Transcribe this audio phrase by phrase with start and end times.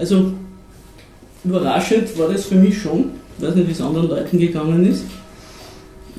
[0.00, 0.32] Also
[1.44, 3.10] überraschend war das für mich schon.
[3.36, 5.04] Ich weiß nicht, wie es anderen Leuten gegangen ist.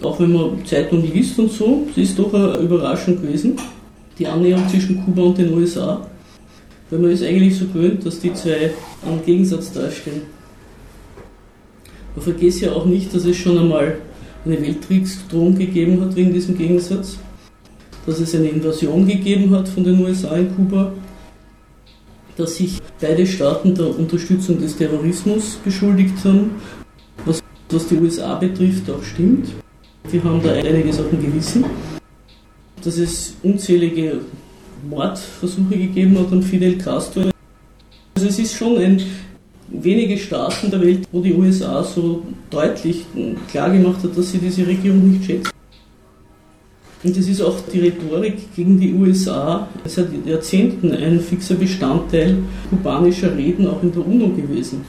[0.04, 3.56] Auch wenn man Zeitung liest und so, es ist doch eine Überraschung gewesen,
[4.20, 6.08] die Annäherung zwischen Kuba und den USA.
[6.92, 8.72] Weil man ist eigentlich so gewöhnt, dass die zwei
[9.04, 10.22] einen Gegensatz darstellen.
[12.16, 13.98] Man vergisst ja auch nicht, dass es schon einmal
[14.46, 17.18] eine Weltkriegsdrohung gegeben hat wegen diesem Gegensatz,
[18.06, 20.92] dass es eine Invasion gegeben hat von den USA in Kuba,
[22.42, 26.52] dass sich beide Staaten der Unterstützung des Terrorismus beschuldigt haben,
[27.26, 29.50] was, was die USA betrifft auch stimmt.
[30.10, 31.64] Wir haben da einiges auf dem Gewissen,
[32.84, 34.22] dass es unzählige
[34.90, 37.30] Mordversuche gegeben hat an Fidel Castro.
[38.16, 39.02] Also es ist schon ein
[39.70, 43.06] wenige Staaten der Welt, wo die USA so deutlich
[43.50, 45.52] klar gemacht hat, dass sie diese Regierung nicht schätzen.
[47.04, 52.38] Und das ist auch die Rhetorik gegen die USA seit Jahrzehnten ein fixer Bestandteil
[52.70, 54.86] kubanischer Reden auch in der UNO gewesen.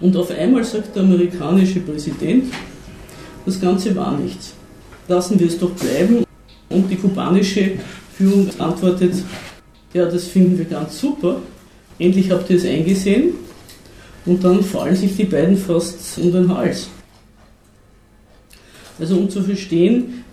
[0.00, 2.52] Und auf einmal sagt der amerikanische Präsident,
[3.46, 4.52] das Ganze war nichts.
[5.08, 6.24] Lassen wir es doch bleiben.
[6.68, 7.72] Und die kubanische
[8.16, 9.14] Führung antwortet,
[9.92, 11.40] ja, das finden wir ganz super.
[11.98, 13.34] Endlich habt ihr es eingesehen.
[14.26, 16.88] Und dann fallen sich die beiden fast um den Hals.
[18.98, 20.24] Also um zu verstehen,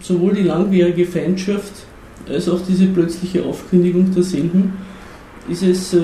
[0.00, 1.72] sowohl die langwierige Feindschaft
[2.28, 4.72] als auch diese plötzliche Aufkündigung derselben,
[5.48, 6.00] ist es äh,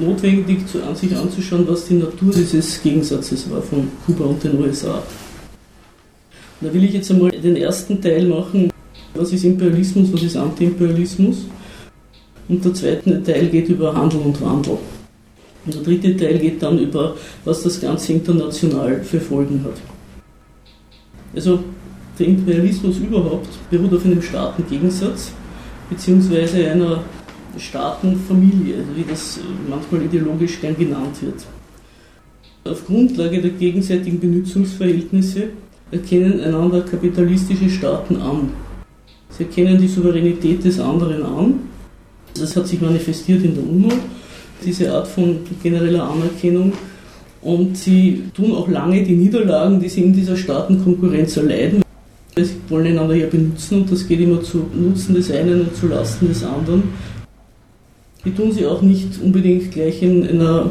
[0.00, 4.58] notwendig, zu, an sich anzuschauen, was die Natur dieses Gegensatzes war von Kuba und den
[4.60, 5.02] USA.
[6.60, 8.70] Da will ich jetzt einmal den ersten Teil machen,
[9.14, 11.46] was ist Imperialismus, was ist Antiimperialismus.
[12.48, 14.78] Und der zweite Teil geht über Handel und Wandel.
[15.64, 19.80] Und der dritte Teil geht dann über, was das Ganze international für Folgen hat.
[21.34, 21.60] Also
[22.20, 25.32] der Imperialismus überhaupt beruht auf einem Staatengegensatz
[25.88, 27.02] beziehungsweise einer
[27.58, 31.44] Staatenfamilie, wie das manchmal ideologisch gern genannt wird.
[32.64, 35.48] Auf Grundlage der gegenseitigen Benutzungsverhältnisse
[35.90, 38.50] erkennen einander kapitalistische Staaten an.
[39.30, 41.54] Sie erkennen die Souveränität des anderen an.
[42.38, 43.88] Das hat sich manifestiert in der UNO,
[44.64, 46.72] diese Art von genereller Anerkennung.
[47.42, 51.82] Und sie tun auch lange die Niederlagen, die sie in dieser Staatenkonkurrenz erleiden,
[52.44, 55.88] Sie wollen einander ja benutzen und das geht immer zu Nutzen des einen und zu
[55.88, 56.84] Lasten des anderen.
[58.24, 60.70] Die tun sie auch nicht unbedingt gleich in einer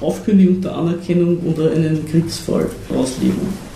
[0.00, 3.72] Aufkündigung der Anerkennung oder einen Kriegsfall ausleben.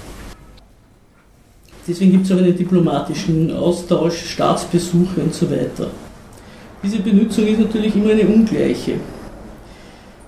[1.86, 5.88] Deswegen gibt es auch einen diplomatischen Austausch, Staatsbesuche und so weiter.
[6.82, 8.94] Diese Benutzung ist natürlich immer eine ungleiche,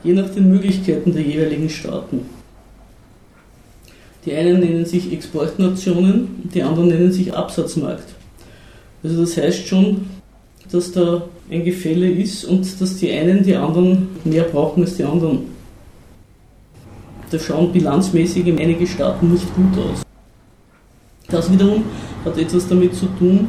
[0.05, 2.38] je nach den Möglichkeiten der jeweiligen Staaten.
[4.25, 8.09] Die einen nennen sich Exportnationen, die anderen nennen sich Absatzmarkt.
[9.03, 10.07] Also das heißt schon,
[10.71, 15.05] dass da ein Gefälle ist und dass die einen die anderen mehr brauchen als die
[15.05, 15.41] anderen.
[17.31, 20.03] Da schauen bilanzmäßig einige Staaten nicht gut aus.
[21.29, 21.85] Das wiederum
[22.25, 23.49] hat etwas damit zu tun,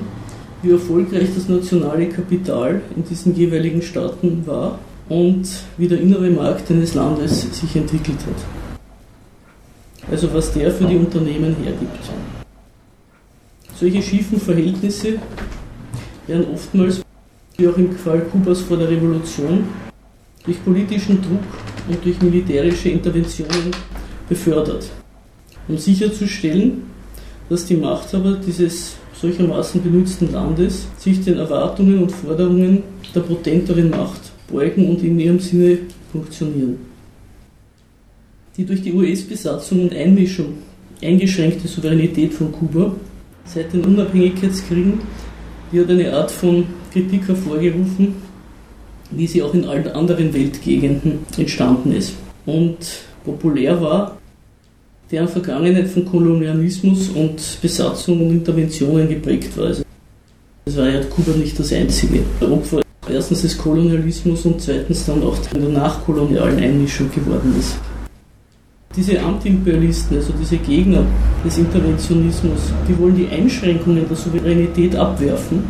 [0.62, 5.48] wie erfolgreich das nationale Kapital in diesen jeweiligen Staaten war und
[5.78, 8.59] wie der innere Markt eines Landes sich entwickelt hat
[10.12, 12.10] also was der für die Unternehmen hergibt.
[13.76, 15.20] Solche schiefen Verhältnisse
[16.28, 17.02] werden oftmals,
[17.58, 19.64] wie auch im Fall Kubas vor der Revolution,
[20.44, 21.44] durch politischen Druck
[21.88, 23.72] und durch militärische Interventionen
[24.28, 24.90] befördert,
[25.68, 26.84] um sicherzustellen,
[27.50, 32.84] dass die Machthaber dieses solchermaßen benutzten Landes sich den Erwartungen und Forderungen
[33.14, 35.80] der potenteren Macht beugen und in ihrem Sinne
[36.12, 36.89] funktionieren
[38.60, 40.56] die durch die US-Besatzung und Einmischung
[41.02, 42.94] eingeschränkte Souveränität von Kuba
[43.46, 45.00] seit den Unabhängigkeitskriegen,
[45.72, 48.16] die hat eine Art von Kritik hervorgerufen,
[49.12, 52.16] wie sie auch in allen anderen Weltgegenden entstanden ist.
[52.46, 52.78] Und
[53.24, 54.18] populär war,
[55.10, 59.68] deren Vergangenheit von Kolonialismus und Besatzung und Interventionen geprägt war.
[59.68, 59.84] Also
[60.66, 65.38] es war ja Kuba nicht das einzige Opfer erstens des Kolonialismus und zweitens dann auch
[65.38, 67.78] der nachkolonialen Einmischung geworden ist.
[68.96, 71.04] Diese Antiimperialisten, also diese Gegner
[71.46, 75.64] des Interventionismus, die wollen die Einschränkungen der Souveränität abwerfen,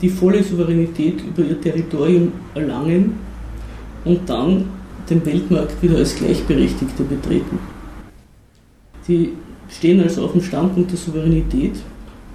[0.00, 3.14] die volle Souveränität über ihr Territorium erlangen
[4.04, 4.66] und dann
[5.10, 7.58] den Weltmarkt wieder als Gleichberechtigte betreten.
[9.08, 9.32] Die
[9.68, 11.74] stehen also auf dem Standpunkt der Souveränität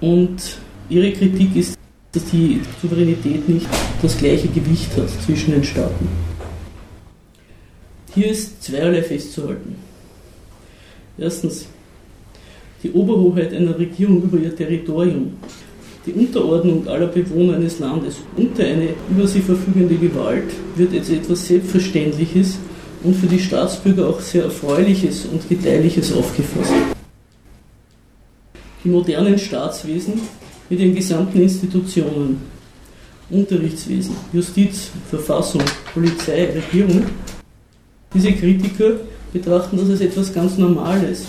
[0.02, 0.58] und
[0.90, 1.78] ihre Kritik ist,
[2.12, 3.66] dass die Souveränität nicht
[4.02, 6.27] das gleiche Gewicht hat zwischen den Staaten.
[8.18, 9.76] Hier ist zweierlei festzuhalten.
[11.16, 11.66] Erstens,
[12.82, 15.34] die Oberhoheit einer Regierung über ihr Territorium,
[16.04, 21.46] die Unterordnung aller Bewohner eines Landes unter eine über sie verfügende Gewalt wird als etwas
[21.46, 22.58] Selbstverständliches
[23.04, 26.72] und für die Staatsbürger auch sehr Erfreuliches und Gedeihliches aufgefasst.
[28.82, 30.14] Die modernen Staatswesen
[30.68, 32.40] mit ihren gesamten Institutionen,
[33.30, 35.62] Unterrichtswesen, Justiz, Verfassung,
[35.94, 37.04] Polizei, Regierung,
[38.14, 39.00] diese Kritiker
[39.32, 41.26] betrachten das als etwas ganz Normales,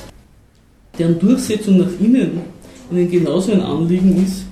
[0.97, 2.41] deren Durchsetzung nach innen
[2.91, 4.43] ihnen genauso ein Anliegen ist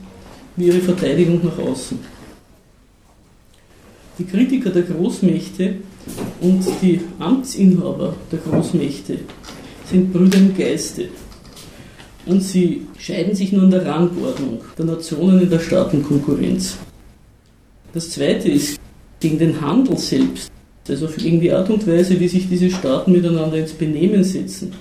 [0.56, 1.98] wie ihre Verteidigung nach außen.
[4.20, 5.76] Die Kritiker der Großmächte
[6.42, 9.20] und die Amtsinhaber der Großmächte
[9.90, 11.10] sind Brüder im Geiste.
[12.26, 16.78] Und sie scheiden sich nur in der Rangordnung der Nationen in der Staatenkonkurrenz.
[17.94, 18.80] Das zweite ist
[19.20, 20.52] gegen den Handel selbst,
[20.90, 24.72] also gegen die Art und Weise, wie sich diese Staaten miteinander ins Benehmen setzen.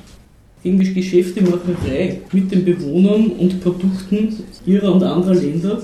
[0.62, 5.82] Gegen die Geschäftemacherei mit den Bewohnern und Produkten ihrer und anderer Länder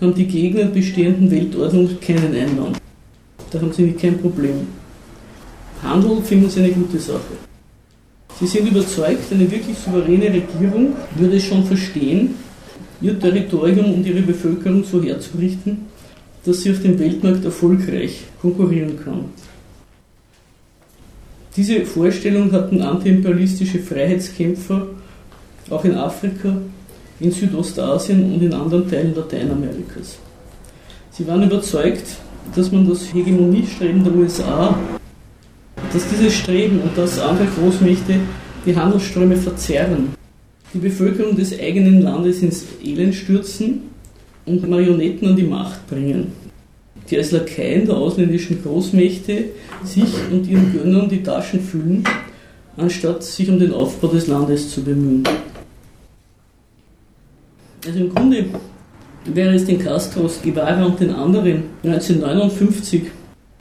[0.00, 2.78] haben die Gegner bestehenden Weltordnung keinen Einwand.
[3.50, 4.66] Da haben sie kein Problem.
[5.82, 7.34] Handel finden sie eine gute Sache.
[8.38, 12.34] Sie sind überzeugt, eine wirklich souveräne Regierung würde es schon verstehen,
[13.00, 15.86] ihr Territorium und ihre Bevölkerung so herzurichten,
[16.44, 19.24] dass sie auf dem Weltmarkt erfolgreich konkurrieren kann.
[21.54, 24.86] Diese Vorstellung hatten antiimperialistische Freiheitskämpfer
[25.68, 26.56] auch in Afrika,
[27.20, 30.16] in Südostasien und in anderen Teilen Lateinamerikas.
[31.10, 32.06] Sie waren überzeugt,
[32.56, 34.78] dass man das Hegemoniestreben der USA,
[35.92, 38.14] dass dieses Streben und dass andere Großmächte
[38.64, 40.14] die Handelsströme verzerren,
[40.72, 43.82] die Bevölkerung des eigenen Landes ins Elend stürzen
[44.46, 46.32] und Marionetten an die Macht bringen
[47.12, 49.44] die als Lakaien der ausländischen Großmächte
[49.84, 52.02] sich und ihren Gönnern die Taschen füllen,
[52.78, 55.22] anstatt sich um den Aufbau des Landes zu bemühen.
[57.86, 58.46] Also im Grunde
[59.26, 63.02] wäre es den Castros, Guevara und den anderen 1959,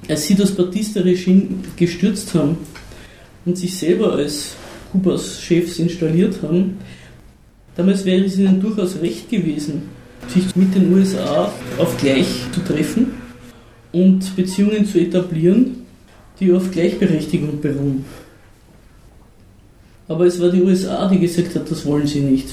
[0.07, 2.57] als sie das Batista-Regime gestürzt haben
[3.43, 4.55] und sich selber als
[4.93, 6.77] Kubas Chefs installiert haben,
[7.75, 9.89] damals wäre es ihnen durchaus recht gewesen,
[10.29, 13.20] sich mit den USA auf gleich zu treffen
[13.91, 15.85] und Beziehungen zu etablieren,
[16.39, 18.05] die auf Gleichberechtigung beruhen.
[20.07, 22.49] Aber es war die USA, die gesagt hat, das wollen sie nicht.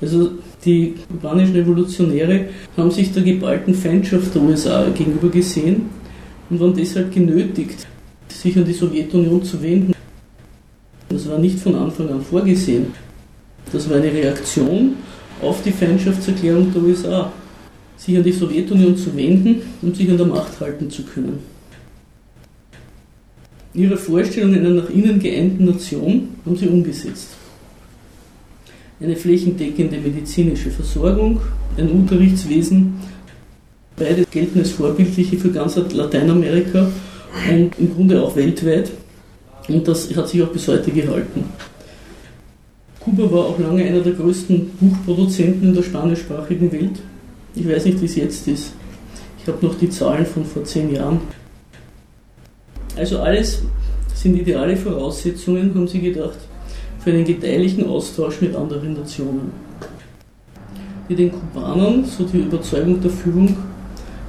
[0.00, 0.32] Also
[0.64, 5.88] die kubanischen Revolutionäre haben sich der geballten Feindschaft der USA gegenüber gesehen
[6.48, 7.86] und waren deshalb genötigt,
[8.28, 9.92] sich an die Sowjetunion zu wenden.
[11.08, 12.86] Das war nicht von Anfang an vorgesehen.
[13.72, 14.94] Das war eine Reaktion
[15.42, 17.32] auf die Feindschaftserklärung der USA
[18.00, 21.38] sich an die Sowjetunion zu wenden und sich an der Macht halten zu können.
[23.74, 27.28] Ihre Vorstellung einer nach innen geeinten Nation haben sie umgesetzt.
[29.00, 31.40] Eine flächendeckende medizinische Versorgung,
[31.76, 32.94] ein Unterrichtswesen,
[33.96, 36.90] beide gelten als vorbildliche für ganz Lateinamerika
[37.50, 38.90] und im Grunde auch weltweit.
[39.68, 41.44] Und das hat sich auch bis heute gehalten.
[42.98, 47.00] Kuba war auch lange einer der größten Buchproduzenten in der spanischsprachigen Welt.
[47.54, 48.72] Ich weiß nicht, wie es jetzt ist.
[49.42, 51.20] Ich habe noch die Zahlen von vor zehn Jahren.
[52.96, 53.62] Also alles
[54.14, 56.38] sind ideale Voraussetzungen, haben sie gedacht,
[57.02, 59.52] für einen gedeihlichen Austausch mit anderen Nationen,
[61.08, 63.56] die den Kubanern, so die Überzeugung der Führung,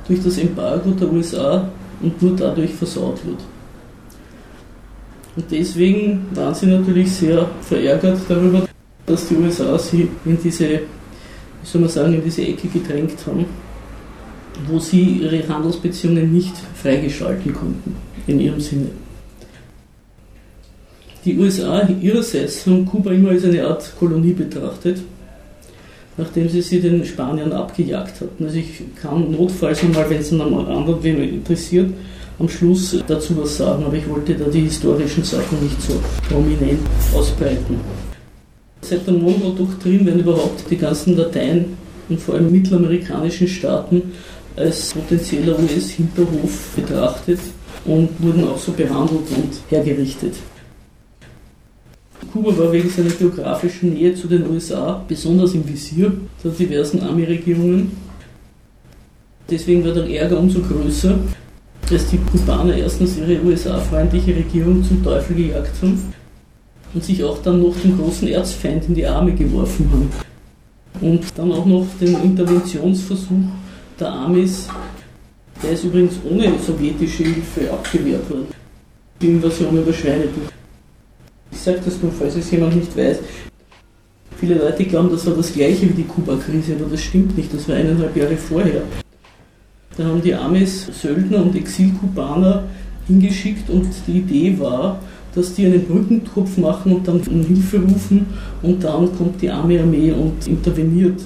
[0.07, 1.69] durch das Embargo der USA
[2.01, 3.39] und nur dadurch versaut wird.
[5.35, 8.67] Und deswegen waren sie natürlich sehr verärgert darüber,
[9.05, 10.81] dass die USA sie in diese
[11.63, 13.45] soll man sagen, in diese Ecke gedrängt haben,
[14.67, 17.95] wo sie ihre Handelsbeziehungen nicht freigeschalten konnten,
[18.27, 18.87] in ihrem Sinne.
[21.23, 25.01] Die USA ihrerseits haben Kuba immer als eine Art Kolonie betrachtet,
[26.17, 28.43] nachdem sie sie den Spaniern abgejagt hatten.
[28.43, 31.91] Also ich kann notfalls einmal, wenn es einen anderen wen interessiert,
[32.39, 36.79] am Schluss dazu was sagen, aber ich wollte da die historischen Sachen nicht so prominent
[37.13, 37.79] ausbreiten.
[38.81, 41.77] Seit der Monroe-Doktrin werden überhaupt die ganzen Dateien
[42.09, 44.01] und vor allem mittelamerikanischen Staaten
[44.55, 47.39] als potenzieller US-Hinterhof betrachtet
[47.85, 50.33] und wurden auch so behandelt und hergerichtet.
[52.33, 56.11] Kuba war wegen seiner geografischen Nähe zu den USA besonders im Visier
[56.43, 57.91] der diversen Army-Regierungen.
[59.49, 61.19] Deswegen war der Ärger umso größer,
[61.89, 66.13] als die Kubaner erstens ihre USA-freundliche Regierung zum Teufel gejagt haben
[66.93, 70.09] und sich auch dann noch den großen Erzfeind in die Arme geworfen haben.
[70.99, 73.49] Und dann auch noch den Interventionsversuch
[73.99, 74.67] der Amis,
[75.63, 78.47] der ist übrigens ohne sowjetische Hilfe abgewehrt worden.
[79.21, 80.51] Die Invasion über Schweinebuch.
[81.51, 83.19] Ich sage das nur, falls es jemand nicht weiß.
[84.39, 87.69] Viele Leute glauben, das war das gleiche wie die Kuba-Krise, aber das stimmt nicht, das
[87.69, 88.81] war eineinhalb Jahre vorher.
[89.97, 92.63] Da haben die Amis Söldner und Exilkubaner
[93.07, 94.99] hingeschickt und die Idee war,
[95.35, 98.25] dass die einen Brückentrupp machen und dann um Hilfe rufen
[98.61, 101.21] und dann kommt die arme Armee und interveniert.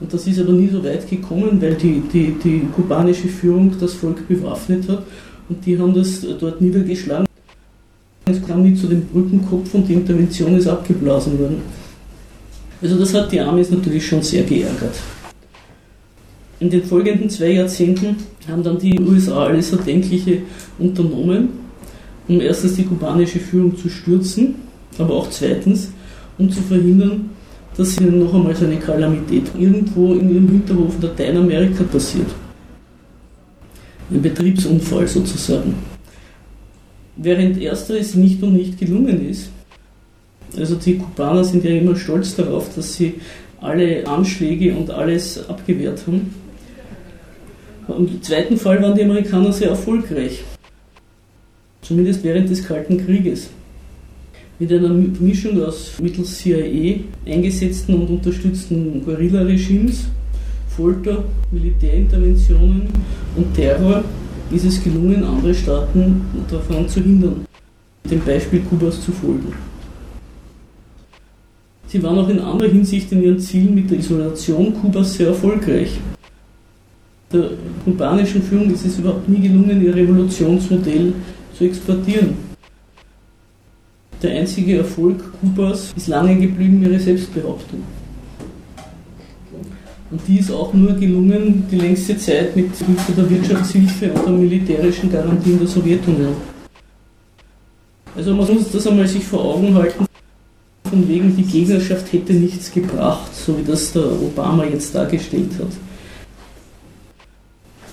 [0.00, 3.94] Und das ist aber nie so weit gekommen, weil die, die, die kubanische Führung das
[3.94, 5.02] Volk bewaffnet hat
[5.48, 7.26] und die haben das dort niedergeschlagen.
[8.26, 11.62] Es kam nie zu dem Brückenkopf und die Intervention ist abgeblasen worden.
[12.82, 14.94] Also das hat die Amis natürlich schon sehr geärgert.
[16.58, 18.16] In den folgenden zwei Jahrzehnten
[18.48, 20.42] haben dann die USA alles Erdenkliche
[20.78, 21.65] unternommen,
[22.28, 24.56] um erstens die kubanische Führung zu stürzen,
[24.98, 25.90] aber auch zweitens,
[26.38, 27.30] um zu verhindern,
[27.76, 32.28] dass ihnen noch einmal so eine Kalamität irgendwo in ihrem Hinterhof in Lateinamerika passiert.
[34.10, 35.74] Ein Betriebsunfall sozusagen.
[37.16, 39.50] Während ersteres nicht und nicht gelungen ist,
[40.56, 43.14] also die Kubaner sind ja immer stolz darauf, dass sie
[43.60, 46.34] alle Anschläge und alles abgewehrt haben.
[47.88, 50.42] Im zweiten Fall waren die Amerikaner sehr erfolgreich,
[51.86, 53.48] zumindest während des Kalten Krieges.
[54.58, 60.06] Mit einer Mischung aus mittels CIA eingesetzten und unterstützten Guerilla-Regimes,
[60.68, 62.88] Folter, Militärinterventionen
[63.36, 64.02] und Terror
[64.50, 67.46] ist es gelungen, andere Staaten daran zu hindern,
[68.10, 69.52] dem Beispiel Kubas zu folgen.
[71.88, 75.98] Sie waren auch in anderer Hinsicht in ihren Zielen mit der Isolation Kubas sehr erfolgreich.
[77.32, 77.50] Der
[77.84, 81.12] kubanischen Führung ist es überhaupt nie gelungen, ihr Revolutionsmodell
[81.56, 82.36] zu exportieren.
[84.22, 87.82] Der einzige Erfolg Kubas ist lange geblieben ihre Selbstbehauptung.
[90.10, 94.32] Und die ist auch nur gelungen die längste Zeit mit Hilfe der Wirtschaftshilfe und der
[94.32, 96.36] militärischen Garantien der Sowjetunion.
[98.14, 100.06] Also man muss das einmal sich vor Augen halten,
[100.88, 105.72] von wegen die Gegnerschaft hätte nichts gebracht, so wie das der Obama jetzt dargestellt hat.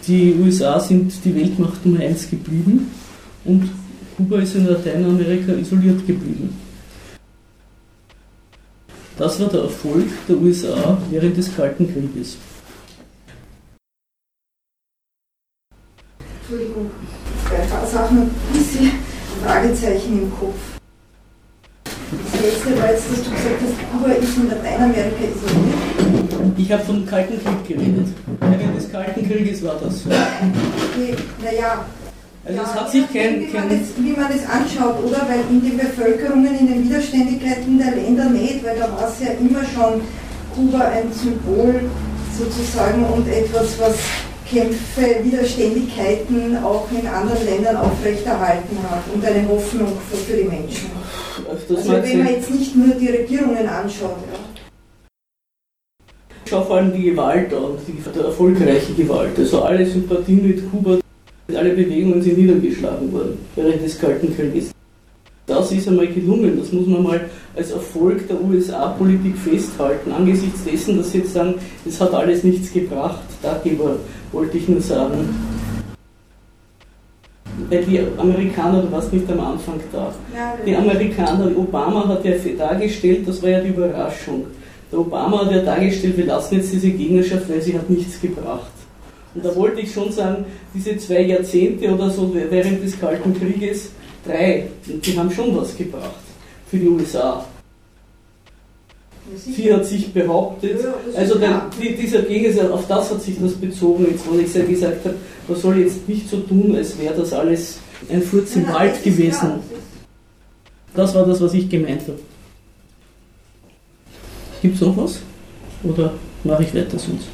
[0.08, 2.92] Die USA sind die Weltmacht Nummer eins geblieben
[3.46, 3.70] und
[4.18, 6.56] Kuba ist in Lateinamerika isoliert geblieben.
[9.18, 12.38] Das war der Erfolg der USA während des Kalten Krieges.
[16.42, 16.92] Entschuldigung,
[17.52, 18.92] ein paar Sachen ein bisschen
[19.44, 20.56] Fragezeichen im Kopf.
[22.32, 26.54] Das letzte war jetzt, dass du gesagt hast, Kuba ist in Lateinamerika isoliert.
[26.58, 28.08] Ich habe vom Kalten Krieg geredet.
[28.40, 30.10] Während des Kalten Krieges war das so.
[30.10, 31.86] Okay, naja,
[32.46, 35.26] Also ja, es hat sich kein, wie, man das, wie man das anschaut, oder?
[35.30, 39.32] Weil in den Bevölkerungen, in den Widerständigkeiten der Länder nicht, weil da war es ja
[39.40, 40.02] immer schon
[40.54, 41.90] Kuba ein Symbol
[42.38, 43.96] sozusagen und etwas, was
[44.50, 50.92] Kämpfe, Widerständigkeiten auch in anderen Ländern aufrechterhalten hat und eine Hoffnung für, die Menschen.
[51.50, 54.40] Also wenn man jetzt nicht nur die Regierungen anschaut, ja.
[56.46, 59.40] Ich schaue vor allem die Gewalt an, die erfolgreiche Gewalt.
[59.40, 61.00] Also alle Sympathien mit Kuba,
[61.56, 64.72] alle Bewegungen sind niedergeschlagen worden während des Kalten Krieges.
[65.46, 67.22] Das ist einmal gelungen, das muss man mal
[67.56, 71.56] als Erfolg der USA-Politik festhalten, angesichts dessen, dass sie jetzt sagen,
[71.86, 73.24] es hat alles nichts gebracht.
[73.42, 73.98] Darüber
[74.32, 75.30] wollte ich nur sagen.
[77.70, 82.34] Weil die Amerikaner, du warst nicht am Anfang da, ja die Amerikaner, Obama hat ja
[82.58, 84.46] dargestellt, das war ja die Überraschung.
[84.92, 88.73] Der Obama hat ja dargestellt, wir lassen jetzt diese Gegnerschaft, weil sie hat nichts gebracht.
[89.36, 93.90] Und da wollte ich schon sagen, diese zwei Jahrzehnte oder so während des Kalten Krieges,
[94.26, 96.12] drei, die haben schon was gebracht
[96.70, 97.46] für die USA.
[99.38, 100.80] Sie hat sich behauptet,
[101.16, 105.06] also der, dieser Gegensatz, auf das hat sich das bezogen, jetzt, was ich ja gesagt
[105.06, 105.16] habe,
[105.48, 109.54] man soll jetzt nicht so tun, als wäre das alles ein Furz im Wald gewesen.
[110.94, 112.20] Das war das, was ich gemeint habe.
[114.62, 115.20] Gibt es noch was?
[115.84, 116.14] Oder
[116.44, 117.28] mache ich weiter sonst?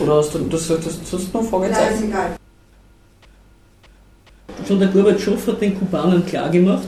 [0.00, 2.08] Oder hast du, das, das, das du noch Nein, ist Fragezeichen?
[2.08, 2.36] egal.
[4.68, 6.86] Schon der Gorbatschow hat den Kubanern klargemacht,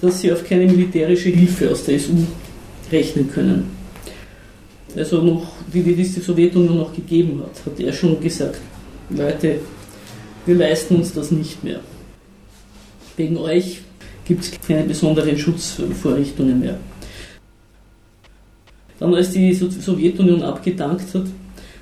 [0.00, 2.12] dass sie auf keine militärische Hilfe aus der SU
[2.90, 3.70] rechnen können.
[4.96, 8.58] Also noch, wie die die Sowjetunion noch gegeben hat, hat er schon gesagt,
[9.10, 9.60] Leute,
[10.46, 11.80] wir leisten uns das nicht mehr.
[13.16, 13.82] Wegen euch
[14.24, 16.78] gibt es keine besonderen Schutzvorrichtungen mehr.
[18.98, 21.24] Dann, als die So- Sowjetunion abgedankt hat,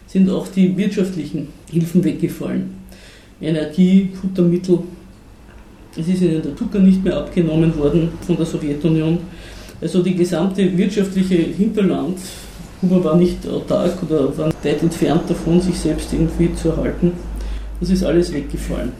[0.09, 2.71] sind auch die wirtschaftlichen Hilfen weggefallen.
[3.41, 4.81] Energie, Futtermittel.
[5.97, 9.19] Es ist ihnen der Zucker nicht mehr abgenommen worden von der Sowjetunion.
[9.81, 12.19] Also die gesamte wirtschaftliche Hinterland,
[12.81, 17.13] Kuba war nicht autark oder war weit entfernt davon, sich selbst irgendwie zu erhalten.
[17.81, 18.93] Das ist alles weggefallen.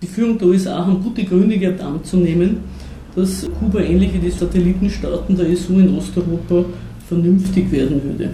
[0.00, 2.58] Die Führung der USA haben gute Gründe gehabt anzunehmen,
[3.14, 6.64] dass Kuba ähnlich wie die Satellitenstaaten der ESU in Osteuropa
[7.08, 8.30] vernünftig werden würde,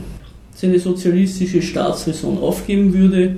[0.54, 3.36] seine sozialistische Staatsräson aufgeben würde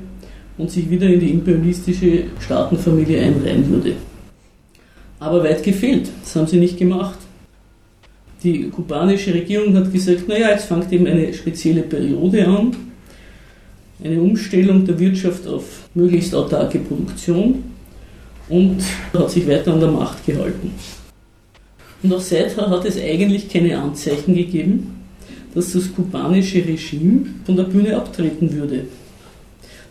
[0.58, 3.92] und sich wieder in die imperialistische Staatenfamilie einreihen würde.
[5.18, 7.18] Aber weit gefehlt, das haben sie nicht gemacht.
[8.42, 12.76] Die kubanische Regierung hat gesagt, naja, jetzt fängt eben eine spezielle Periode an,
[14.04, 17.64] eine Umstellung der Wirtschaft auf möglichst autarke Produktion
[18.49, 18.82] und
[19.14, 20.70] hat sich weiter an der Macht gehalten.
[22.02, 25.05] Und auch seither hat es eigentlich keine Anzeichen gegeben,
[25.56, 28.84] dass das kubanische Regime von der Bühne abtreten würde.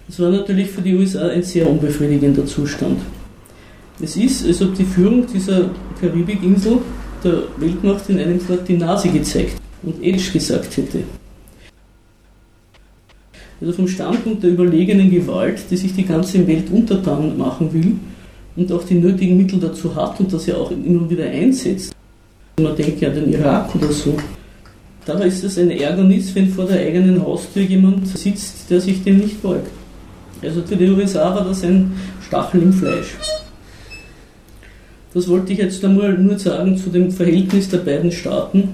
[0.08, 3.00] Das war natürlich für die USA ein sehr unbefriedigender Zustand.
[4.00, 6.78] Es ist, als ob die Führung dieser Karibikinsel
[7.24, 11.00] der Weltmacht in einem Fort die Nase gezeigt und Edge gesagt hätte.
[13.60, 17.94] Also vom Standpunkt der überlegenen Gewalt, die sich die ganze Welt untertan machen will
[18.56, 21.96] und auch die nötigen Mittel dazu hat und das ja auch immer wieder einsetzt.
[22.62, 24.16] Man denkt ja an den Irak oder so.
[25.06, 29.18] Dabei ist es ein Ärgernis, wenn vor der eigenen Haustür jemand sitzt, der sich dem
[29.18, 29.70] nicht beugt.
[30.42, 31.94] Also für die USA war das ein
[32.26, 33.16] Stachel im Fleisch.
[35.14, 38.70] Das wollte ich jetzt einmal nur sagen zu dem Verhältnis der beiden Staaten,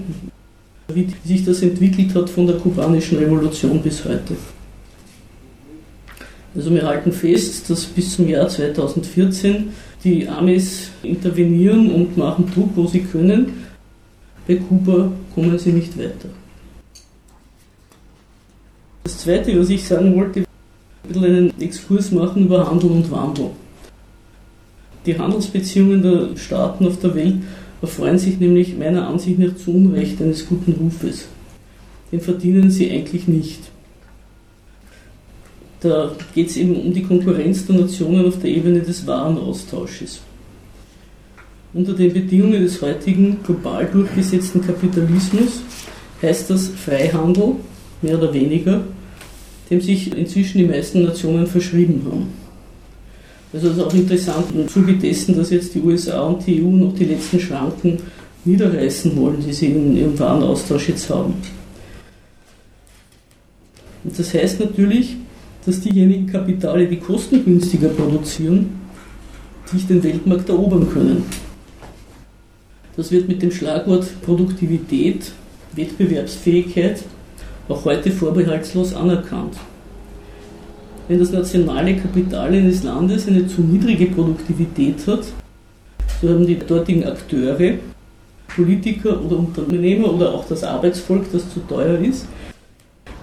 [0.92, 4.34] wie sich das entwickelt hat von der kubanischen Revolution bis heute.
[6.54, 9.68] Also wir halten fest, dass bis zum Jahr 2014
[10.04, 13.64] die Amis intervenieren und machen Druck, wo sie können.
[14.46, 16.28] Bei Kuba kommen sie nicht weiter.
[19.04, 20.46] Das Zweite, was ich sagen wollte, ein
[21.08, 23.50] bisschen einen Exkurs machen über Handel und Wandel.
[25.06, 27.36] Die Handelsbeziehungen der Staaten auf der Welt
[27.80, 31.26] erfreuen sich nämlich meiner Ansicht nach zu Unrecht eines guten Rufes.
[32.10, 33.60] Den verdienen sie eigentlich nicht.
[35.80, 40.20] Da geht es eben um die Konkurrenz der Nationen auf der Ebene des Warenaustausches.
[41.74, 45.62] Unter den Bedingungen des heutigen global durchgesetzten Kapitalismus
[46.20, 47.54] heißt das Freihandel,
[48.02, 48.82] mehr oder weniger,
[49.70, 52.26] dem sich inzwischen die meisten Nationen verschrieben haben.
[53.54, 56.68] Also das ist auch interessant im Zuge dessen, dass jetzt die USA und die EU
[56.68, 57.98] noch die letzten Schranken
[58.44, 61.34] niederreißen wollen, die sie in ihrem Warenaustausch jetzt haben.
[64.04, 65.16] Und das heißt natürlich,
[65.64, 68.70] dass diejenigen Kapitale, die kostengünstiger produzieren,
[69.66, 71.24] sich den Weltmarkt erobern können.
[72.96, 75.32] Das wird mit dem Schlagwort Produktivität,
[75.74, 77.02] Wettbewerbsfähigkeit
[77.68, 79.56] auch heute vorbehaltslos anerkannt
[81.08, 85.24] wenn das nationale Kapital eines Landes eine zu niedrige Produktivität hat,
[86.20, 87.74] so haben die dortigen Akteure,
[88.54, 92.26] Politiker oder Unternehmer oder auch das Arbeitsvolk, das zu teuer ist,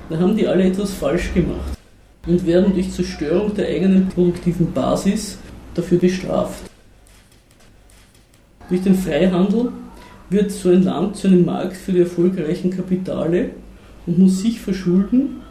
[0.10, 1.78] dann haben die alle etwas falsch gemacht
[2.28, 5.38] und werden durch Zerstörung der eigenen produktiven Basis
[5.74, 6.69] dafür bestraft.
[8.70, 9.72] Durch den Freihandel
[10.30, 13.50] wird so ein Land zu einem Markt für die erfolgreichen Kapitale
[14.06, 15.42] und muss sich verschulden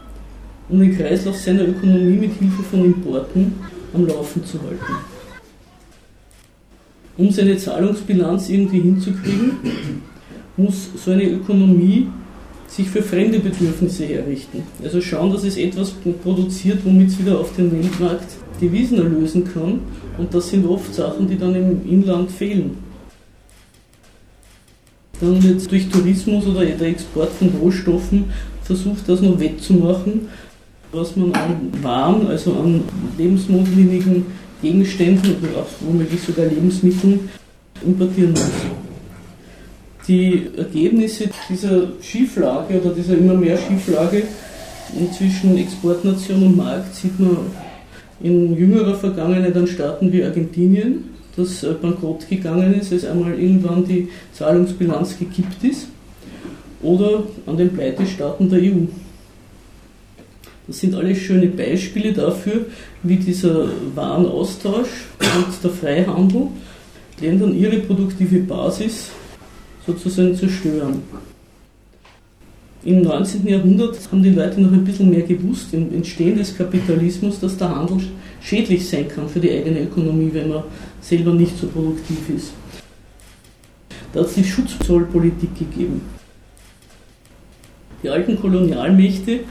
[0.69, 3.55] um den Kreislauf seiner Ökonomie mit Hilfe von Importen
[3.93, 4.93] am Laufen zu halten.
[7.17, 9.51] Um seine Zahlungsbilanz irgendwie hinzukriegen,
[10.55, 12.07] muss so eine Ökonomie
[12.67, 14.63] sich für fremde Bedürfnisse herrichten.
[14.83, 18.27] Also schauen, dass es etwas produziert, womit es wieder auf den Weltmarkt
[18.61, 19.79] Devisen erlösen kann.
[20.17, 22.77] Und das sind oft Sachen, die dann im Inland fehlen.
[25.21, 28.25] Dann wird durch Tourismus oder der Export von Rohstoffen
[28.63, 30.27] versucht, das noch wettzumachen
[30.91, 32.83] was man an Waren, also an
[33.17, 34.25] lebensnotwendigen
[34.61, 37.29] Gegenständen oder auch womöglich sogar Lebensmitteln
[37.85, 38.51] importieren muss.
[40.07, 44.23] Die Ergebnisse dieser Schieflage oder dieser immer mehr Schieflage
[45.15, 47.37] zwischen Exportnation und Markt sieht man
[48.21, 51.05] in jüngerer Vergangenheit an Staaten wie Argentinien,
[51.39, 55.87] das äh, bankrott gegangen ist, als einmal irgendwann die Zahlungsbilanz gekippt ist,
[56.81, 58.85] oder an den Pleitestaaten der EU.
[60.67, 62.67] Das sind alles schöne Beispiele dafür,
[63.03, 66.47] wie dieser Warenaustausch und der Freihandel
[67.21, 69.09] Ländern ihre produktive Basis
[69.85, 71.01] sozusagen zerstören.
[72.85, 73.45] Im 19.
[73.45, 77.75] Jahrhundert haben die Leute noch ein bisschen mehr gewusst, im Entstehen des Kapitalismus, dass der
[77.75, 77.97] Handel
[78.41, 80.63] schädlich sein kann für die eigene Ökonomie, wenn man
[81.09, 82.53] selber nicht so produktiv ist.
[84.13, 86.01] Da hat es die Schutzzollpolitik gegeben.
[88.03, 89.41] Die alten Kolonialmächte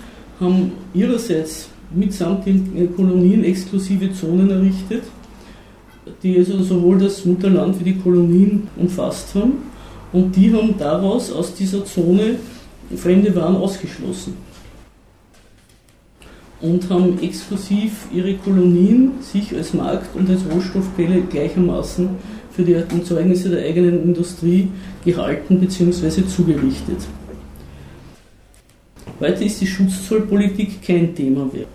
[0.41, 5.03] haben ihrerseits mitsamt den Kolonien exklusive Zonen errichtet,
[6.23, 9.55] die also sowohl das Mutterland wie die Kolonien umfasst haben.
[10.13, 12.37] Und die haben daraus aus dieser Zone
[12.97, 14.35] fremde Waren ausgeschlossen.
[16.61, 22.09] Und haben exklusiv ihre Kolonien sich als Markt und als Rohstoffquelle gleichermaßen
[22.51, 24.69] für die Erzeugnisse der eigenen Industrie
[25.05, 26.27] gehalten bzw.
[26.27, 26.99] zugerichtet.
[29.21, 31.67] Heute ist die Schutzzollpolitik kein Thema mehr.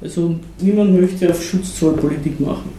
[0.00, 2.72] Also niemand möchte auf Schutzzollpolitik machen.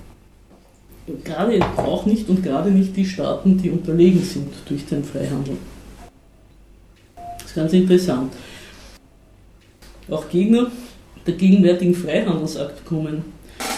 [1.23, 5.57] Gerade auch nicht und gerade nicht die Staaten, die unterlegen sind durch den Freihandel.
[7.15, 8.31] Das ist ganz interessant.
[10.09, 10.71] Auch Gegner
[11.27, 13.23] der gegenwärtigen Freihandelsabkommen,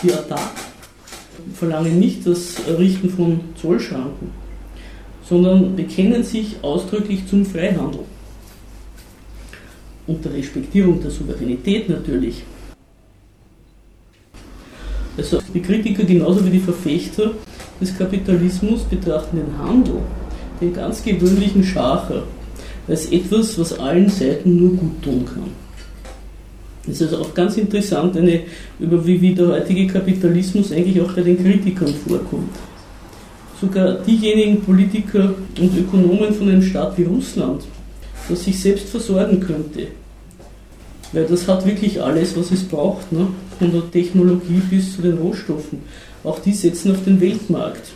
[0.03, 0.39] die ATTAC,
[1.53, 4.29] verlangen nicht das Errichten von Zollschranken,
[5.27, 8.01] sondern bekennen sich ausdrücklich zum Freihandel.
[10.07, 12.43] Unter Respektierung der Souveränität natürlich.
[15.17, 17.31] Also die Kritiker genauso wie die Verfechter
[17.79, 19.95] des Kapitalismus betrachten den Handel,
[20.61, 22.23] den ganz gewöhnlichen Schacher,
[22.87, 25.70] als etwas, was allen Seiten nur gut tun kann.
[26.89, 28.41] Es ist auch ganz interessant, eine,
[28.79, 32.55] über wie, wie der heutige Kapitalismus eigentlich auch bei den Kritikern vorkommt.
[33.59, 37.61] Sogar diejenigen Politiker und Ökonomen von einem Staat wie Russland,
[38.27, 39.87] das sich selbst versorgen könnte,
[41.13, 43.27] weil das hat wirklich alles, was es braucht, ne?
[43.59, 45.79] von der Technologie bis zu den Rohstoffen.
[46.23, 47.91] Auch die setzen auf den Weltmarkt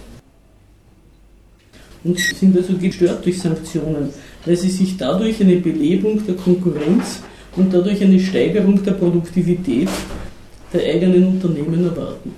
[2.04, 4.10] und sind also gestört durch Sanktionen,
[4.46, 7.22] weil sie sich dadurch eine Belebung der Konkurrenz
[7.56, 9.90] und dadurch eine Steigerung der Produktivität
[10.74, 12.34] der eigenen Unternehmen erwarten.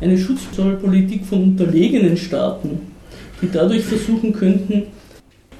[0.00, 2.80] Eine Schutzzollpolitik von unterlegenen Staaten,
[3.42, 4.84] die dadurch versuchen könnten,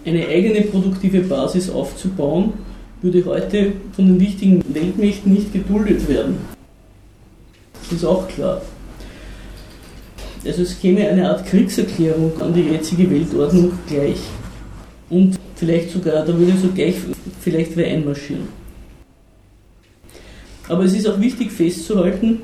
[0.04, 2.54] eine eigene produktive Basis aufzubauen,
[3.02, 6.36] würde heute von den wichtigen Weltmächten nicht geduldet werden.
[7.82, 8.62] Das ist auch klar.
[10.44, 14.20] Also es käme eine Art Kriegserklärung an die jetzige Weltordnung gleich.
[15.10, 16.94] Und vielleicht sogar, da würde so gleich
[17.40, 18.48] vielleicht wer einmarschieren.
[20.68, 22.38] Aber es ist auch wichtig festzuhalten,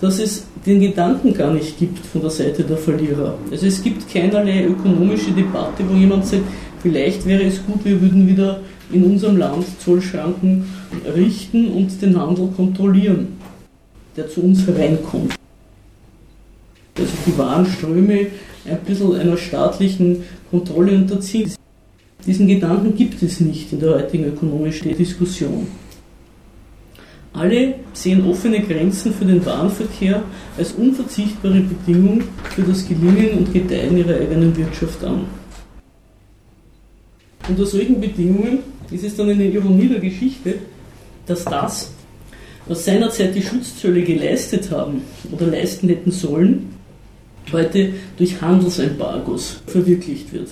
[0.00, 3.36] dass es den Gedanken gar nicht gibt von der Seite der Verlierer.
[3.50, 6.42] Also es gibt keinerlei ökonomische Debatte, wo jemand sagt,
[6.80, 8.60] vielleicht wäre es gut, wir würden wieder
[8.92, 10.64] in unserem Land Zollschranken
[11.16, 13.28] richten und den Handel kontrollieren,
[14.16, 15.34] der zu uns hereinkommt.
[16.98, 18.26] Also die Warenströme
[18.64, 21.50] ein bisschen einer staatlichen Kontrolle unterziehen.
[22.26, 25.66] Diesen Gedanken gibt es nicht in der heutigen ökonomischen Diskussion.
[27.32, 30.22] Alle sehen offene Grenzen für den Warenverkehr
[30.56, 35.24] als unverzichtbare Bedingung für das Gelingen und Gedeihen ihrer eigenen Wirtschaft an.
[37.48, 38.58] Unter solchen Bedingungen
[38.90, 40.56] ist es dann eine Ironie der Geschichte,
[41.26, 41.90] dass das,
[42.66, 46.68] was seinerzeit die Schutzzölle geleistet haben oder leisten hätten sollen,
[47.50, 50.50] heute durch Handelsembargos verwirklicht wird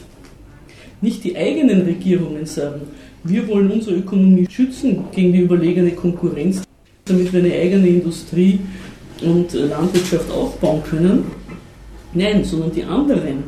[1.00, 2.82] nicht die eigenen Regierungen sagen,
[3.24, 6.62] wir wollen unsere Ökonomie schützen gegen die überlegene Konkurrenz,
[7.04, 8.60] damit wir eine eigene Industrie
[9.22, 11.24] und Landwirtschaft aufbauen können.
[12.14, 13.44] Nein, sondern die anderen,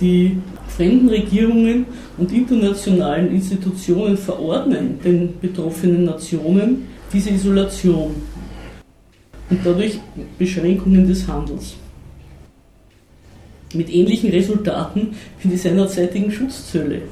[0.00, 0.36] die
[0.68, 1.86] fremden Regierungen
[2.18, 8.14] und internationalen Institutionen verordnen den betroffenen Nationen diese Isolation
[9.48, 9.98] und dadurch
[10.38, 11.74] Beschränkungen des Handels
[13.74, 17.02] mit ähnlichen Resultaten wie die seinerzeitigen Schutzzölle.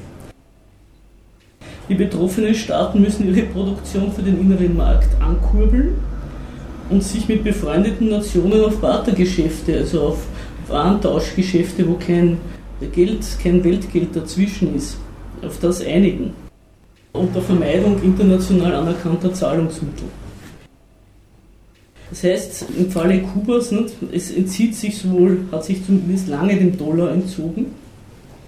[1.87, 5.95] Die betroffenen Staaten müssen ihre Produktion für den inneren Markt ankurbeln
[6.89, 10.25] und sich mit befreundeten Nationen auf Bartergeschäfte, also auf
[10.67, 12.37] Warentauschgeschäfte, wo kein
[12.93, 14.97] Geld, kein Weltgeld dazwischen ist,
[15.41, 16.33] auf das einigen.
[17.13, 20.05] Unter Vermeidung international anerkannter Zahlungsmittel.
[22.09, 26.75] Das heißt, im Falle Kubas, nicht, es entzieht sich sowohl, hat sich zumindest lange dem
[26.75, 27.67] Dollar entzogen,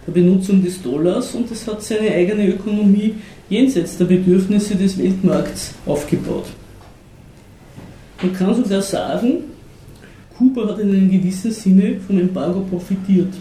[0.08, 3.15] der Benutzung des Dollars und es hat seine eigene Ökonomie
[3.50, 6.45] jenseits der Bedürfnisse des Weltmarkts aufgebaut.
[8.21, 9.43] Man kann sogar sagen,
[10.38, 13.34] Kuba hat in einem gewissen Sinne vom Embargo profitiert.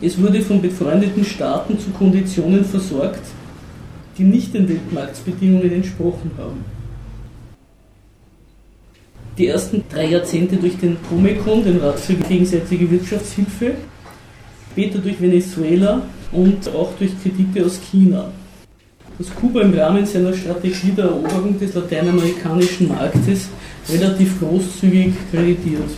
[0.00, 3.22] Es wurde von befreundeten Staaten zu Konditionen versorgt,
[4.16, 6.73] die nicht den Weltmarktbedingungen entsprochen haben
[9.36, 13.74] die ersten drei Jahrzehnte durch den Promecon, den Rat für gegenseitige Wirtschaftshilfe,
[14.72, 18.30] später durch Venezuela und auch durch Kredite aus China.
[19.18, 23.48] Dass Kuba im Rahmen seiner Strategie der Eroberung des lateinamerikanischen Marktes
[23.88, 25.90] relativ großzügig kreditiert.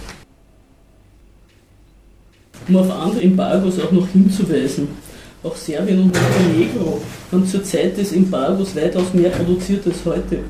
[2.68, 4.88] Um auf andere Embargos auch noch hinzuweisen,
[5.42, 10.40] auch Serbien und Montenegro haben zur Zeit des Embargos weitaus mehr produziert als heute.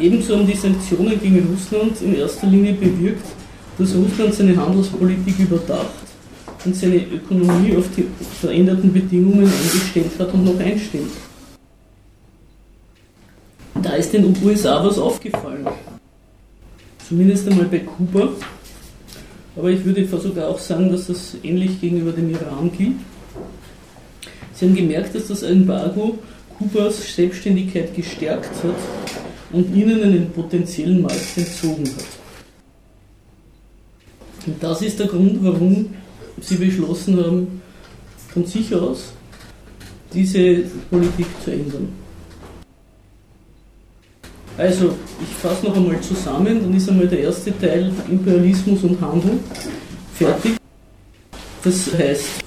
[0.00, 3.26] Ebenso haben die Sanktionen gegen Russland in erster Linie bewirkt,
[3.76, 5.90] dass Russland seine Handelspolitik überdacht
[6.64, 8.06] und seine Ökonomie auf die
[8.40, 11.10] veränderten Bedingungen eingestellt hat und noch einstellt.
[13.82, 15.66] Da ist den USA was aufgefallen.
[17.06, 18.30] Zumindest einmal bei Kuba.
[19.56, 22.96] Aber ich würde sogar auch sagen, dass das ähnlich gegenüber dem Iran gilt.
[24.54, 26.18] Sie haben gemerkt, dass das Embargo
[26.56, 28.74] Kubas Selbstständigkeit gestärkt hat
[29.52, 32.06] und ihnen einen potenziellen Markt entzogen hat.
[34.46, 35.90] Und das ist der Grund, warum
[36.40, 37.60] sie beschlossen haben,
[38.32, 39.12] von sich aus
[40.12, 41.88] diese Politik zu ändern.
[44.56, 49.38] Also, ich fasse noch einmal zusammen, dann ist einmal der erste Teil Imperialismus und Handel
[50.14, 50.56] fertig.
[51.62, 52.44] Das heißt,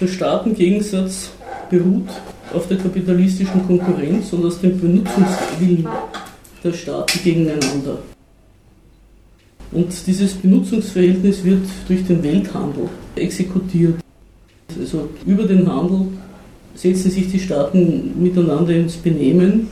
[0.00, 1.30] der Staatengegensatz
[1.70, 2.08] beruht
[2.54, 5.86] auf der kapitalistischen Konkurrenz und aus dem Benutzungswillen
[6.62, 7.98] der Staaten gegeneinander.
[9.72, 13.94] Und dieses Benutzungsverhältnis wird durch den Welthandel exekutiert.
[14.78, 16.08] Also über den Handel
[16.74, 19.68] setzen sich die Staaten miteinander ins Benehmen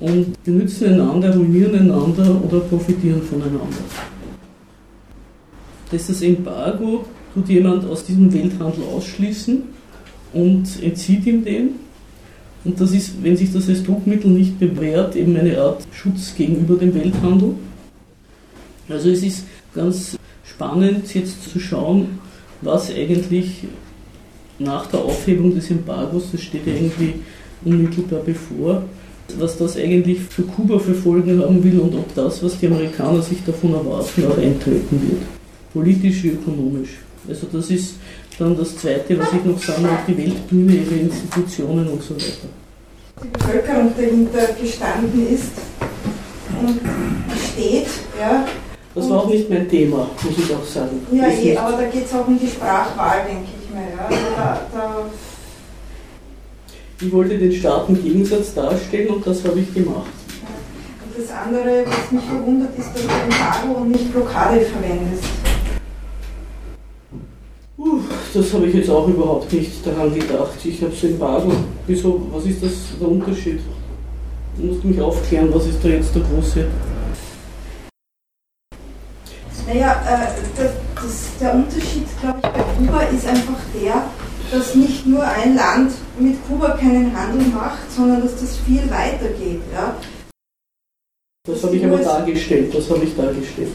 [0.00, 3.84] und benutzen einander, ruinieren einander oder profitieren voneinander.
[5.90, 9.62] Das ist das Embargo, tut jemand aus diesem Welthandel ausschließen
[10.32, 11.89] und entzieht ihm den.
[12.64, 16.76] Und das ist, wenn sich das als Druckmittel nicht bewährt, eben eine Art Schutz gegenüber
[16.76, 17.54] dem Welthandel.
[18.88, 19.44] Also es ist
[19.74, 22.18] ganz spannend jetzt zu schauen,
[22.60, 23.64] was eigentlich
[24.58, 27.14] nach der Aufhebung des Embargos, das steht ja irgendwie
[27.64, 28.82] unmittelbar bevor,
[29.38, 33.22] was das eigentlich für Kuba für Folgen haben will und ob das, was die Amerikaner
[33.22, 35.22] sich davon erwarten, auch eintreten wird.
[35.72, 36.98] Politisch wie ökonomisch.
[37.28, 37.94] Also das ist
[38.40, 42.48] dann das Zweite, was ich noch sagen möchte, die Weltbühne, ihre Institutionen und so weiter.
[43.22, 45.52] Die Bevölkerung dahinter gestanden ist
[46.58, 46.80] und
[47.52, 47.86] steht,
[48.18, 48.46] ja.
[48.94, 51.06] Das war auch nicht mein Thema, muss ich auch sagen.
[51.12, 53.82] Ja, eh, aber da geht es auch um die Sprachwahl, denke ich mir.
[53.96, 54.06] Ja.
[54.06, 55.04] Also da, da
[57.02, 60.10] ich wollte den starken Gegensatz darstellen und das habe ich gemacht.
[61.02, 65.39] Und das andere, was mich verwundert, ist, dass du Embargo und nicht Blockade verwendest.
[68.34, 70.64] Das habe ich jetzt auch überhaupt nicht daran gedacht.
[70.64, 71.52] Ich habe so Embargo.
[71.86, 73.60] Wieso, was ist das der Unterschied?
[74.56, 76.66] Du musst mich aufklären, was ist da jetzt der große?
[79.66, 84.04] Naja, äh, das, das, der Unterschied, glaube ich, bei Kuba ist einfach der,
[84.52, 89.28] dass nicht nur ein Land mit Kuba keinen Handel macht, sondern dass das viel weiter
[89.38, 89.62] geht.
[89.72, 89.96] Ja?
[91.46, 93.72] Das habe ich aber dargestellt, das habe ich dargestellt.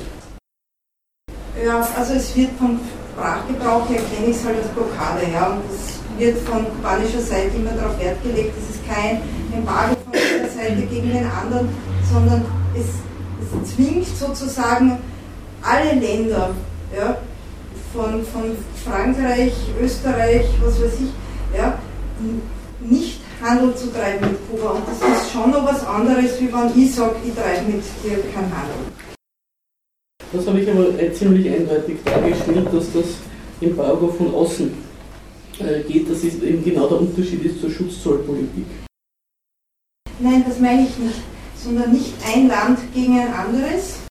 [1.64, 2.80] Ja, also es wird vom
[3.16, 7.56] Sprachgebrauch her kenne ich es halt als Blockade, ja, und es wird von kubanischer Seite
[7.56, 9.22] immer darauf Wert gelegt, es ist kein
[9.56, 11.70] Embargo von einer Seite gegen den anderen,
[12.12, 12.44] sondern
[12.76, 12.88] es,
[13.40, 14.98] es zwingt sozusagen
[15.62, 16.50] alle Länder,
[16.96, 17.18] ja,
[17.94, 21.80] von, von Frankreich, Österreich, was weiß ich, ja,
[22.82, 24.72] nicht Handel zu treiben mit Kuba.
[24.72, 28.22] Und das ist schon noch was anderes, wie wenn ich sage, ich treibe mit dir
[28.34, 28.95] keinen Handel.
[30.32, 33.06] Das habe ich aber ziemlich eindeutig dargestellt, dass das
[33.62, 34.72] Embargo von außen
[35.60, 36.10] äh, geht.
[36.10, 38.66] Das ist eben genau der Unterschied ist zur Schutzzollpolitik.
[40.20, 41.22] Nein, das meine ich nicht,
[41.56, 44.06] sondern nicht ein Land gegen ein anderes,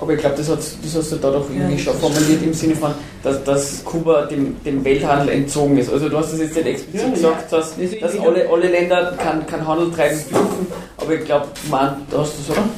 [0.00, 2.92] aber ich glaube, das, das hast du da doch irgendwie schon formuliert im Sinne von,
[3.22, 5.90] dass, dass Kuba dem, dem Welthandel entzogen ist.
[5.90, 7.58] Also du hast das jetzt nicht explizit ja, gesagt, ja.
[7.58, 12.18] dass, dass alle, alle Länder keinen kein Handel treiben dürfen, aber ich glaube, man, da
[12.18, 12.68] hast du es, oder?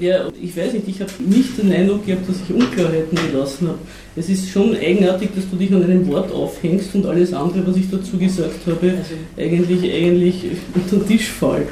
[0.00, 3.78] Ja, ich weiß nicht, ich habe nicht den Eindruck gehabt, dass ich Unklarheiten gelassen habe.
[4.14, 7.76] Es ist schon eigenartig, dass du dich an einem Wort aufhängst und alles andere, was
[7.76, 11.68] ich dazu gesagt habe, also, eigentlich, eigentlich unter den Tisch fällt.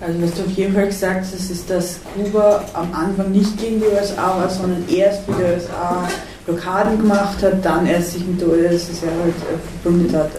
[0.00, 3.80] Also was du auf jeden Fall gesagt hast, ist, dass Kuba am Anfang nicht gegen
[3.80, 6.08] die USA war, sondern erst mit der USA
[6.44, 10.30] Blockaden gemacht hat, dann erst sich mit der USSR halt äh, verbündet hat.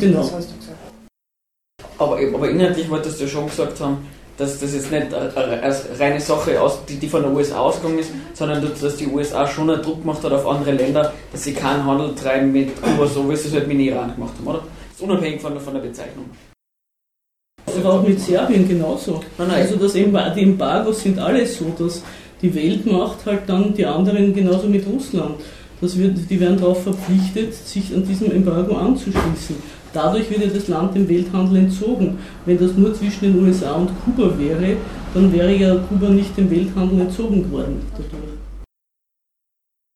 [0.00, 0.22] Genau.
[0.22, 0.78] Das hast du gesagt.
[1.98, 3.98] Aber, aber inhaltlich wolltest du ja schon gesagt haben,
[4.36, 8.10] dass das jetzt nicht eine reine Sache aus, die, die von der USA ausgegangen ist,
[8.34, 11.84] sondern dass die USA schon einen Druck gemacht hat auf andere Länder, dass sie keinen
[11.84, 14.58] Handel treiben mit Kuba, so wie sie es halt mit Iran gemacht haben, oder?
[14.90, 16.26] Das ist unabhängig von, von der Bezeichnung.
[17.66, 19.22] Das war auch mit Serbien genauso.
[19.38, 19.62] Nein, nein.
[19.62, 22.02] Also das die Embargos sind alle so, dass
[22.42, 25.36] die Welt macht halt dann die anderen genauso mit Russland.
[25.82, 29.56] Das wird, die werden darauf verpflichtet, sich an diesem Embargo anzuschließen.
[29.92, 32.18] Dadurch wird ja das Land dem Welthandel entzogen.
[32.46, 34.76] Wenn das nur zwischen den USA und Kuba wäre,
[35.12, 38.38] dann wäre ja Kuba nicht dem Welthandel entzogen worden dadurch.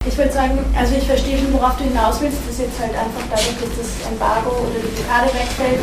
[0.09, 3.22] Ich würde sagen, also ich verstehe schon, worauf du hinaus willst, dass jetzt halt einfach
[3.31, 5.83] dadurch, dass das Embargo oder die Blockade wegfällt,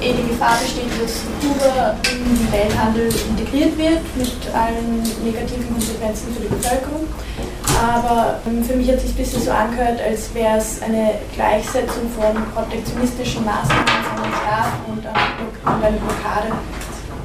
[0.00, 6.42] eh die Gefahr besteht, dass Kuba den Welthandel integriert wird mit allen negativen Konsequenzen für
[6.44, 7.08] die Bevölkerung.
[7.80, 11.14] Aber ähm, für mich hat es sich ein bisschen so angehört, als wäre es eine
[11.34, 16.52] Gleichsetzung von protektionistischen Maßnahmen von den Staaten und einer Blockade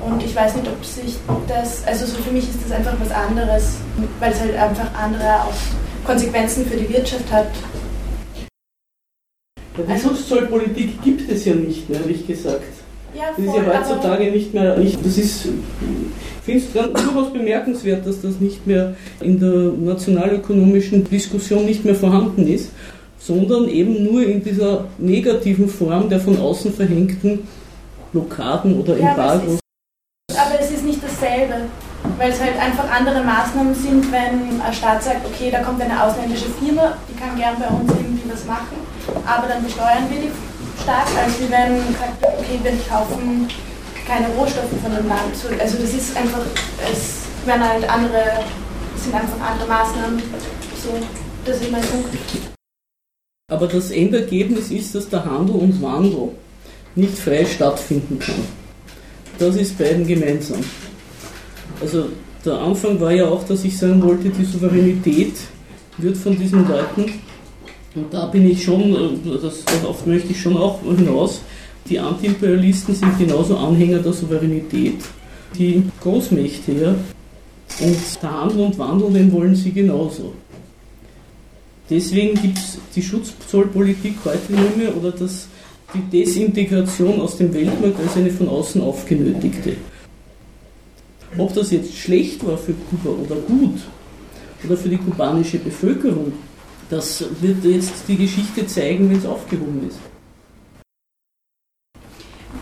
[0.05, 1.17] Und ich weiß nicht, ob sich
[1.49, 3.75] das, also so für mich ist das einfach was anderes,
[4.21, 5.41] weil es halt einfach andere
[6.05, 7.47] Konsequenzen für die Wirtschaft hat.
[9.77, 10.09] Ja, die also,
[11.03, 12.74] gibt es ja nicht mehr, ehrlich gesagt.
[13.15, 18.05] Ja, das ist ja heutzutage nicht mehr, nicht, das ist, ich finde es durchaus bemerkenswert,
[18.05, 22.71] dass das nicht mehr in der nationalökonomischen Diskussion nicht mehr vorhanden ist,
[23.17, 27.47] sondern eben nur in dieser negativen Form der von außen verhängten
[28.11, 29.59] Blockaden oder Embargos.
[30.31, 31.53] Ja, aber es ist nicht dasselbe,
[32.17, 36.03] weil es halt einfach andere Maßnahmen sind, wenn ein Staat sagt, okay, da kommt eine
[36.03, 38.75] ausländische Firma, die kann gern bei uns irgendwie was machen,
[39.25, 40.31] aber dann besteuern wir die
[40.81, 43.47] stark, als wenn gesagt okay, wir kaufen
[44.07, 45.33] keine Rohstoffe von dem Land.
[45.59, 46.45] Also das ist einfach,
[46.91, 48.43] es werden halt andere,
[48.95, 50.21] sind einfach andere Maßnahmen.
[50.83, 50.89] So,
[51.45, 52.15] das ist mein Punkt.
[53.51, 56.29] Aber das Endergebnis ist, dass der Handel und Wandel
[56.95, 58.43] nicht frei stattfinden kann.
[59.37, 60.63] Das ist beiden gemeinsam.
[61.81, 62.09] Also
[62.43, 65.35] der Anfang war ja auch, dass ich sagen wollte, die Souveränität
[65.97, 67.19] wird von diesen Leuten,
[67.95, 71.41] und da bin ich schon, äh, das, darauf möchte ich schon auch hinaus,
[71.89, 74.95] die Antiimperialisten sind genauso Anhänger der Souveränität,
[75.57, 76.95] die Großmächte, ja.
[77.79, 80.33] Und der Handel und Wandel, den wollen sie genauso.
[81.89, 85.47] Deswegen gibt es die Schutzzollpolitik heute nur mehr oder das,
[85.93, 89.75] die Desintegration aus dem Weltmarkt als eine von außen aufgenötigte.
[91.37, 93.79] Ob das jetzt schlecht war für Kuba oder gut
[94.63, 96.33] oder für die kubanische Bevölkerung,
[96.89, 99.99] das wird jetzt die Geschichte zeigen, wenn es aufgehoben ist.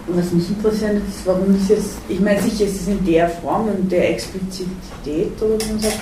[0.07, 3.69] Was mich interessiert ist, warum das jetzt, ich meine sicher ist es in der Form
[3.69, 5.99] und der Explizität oder sagt,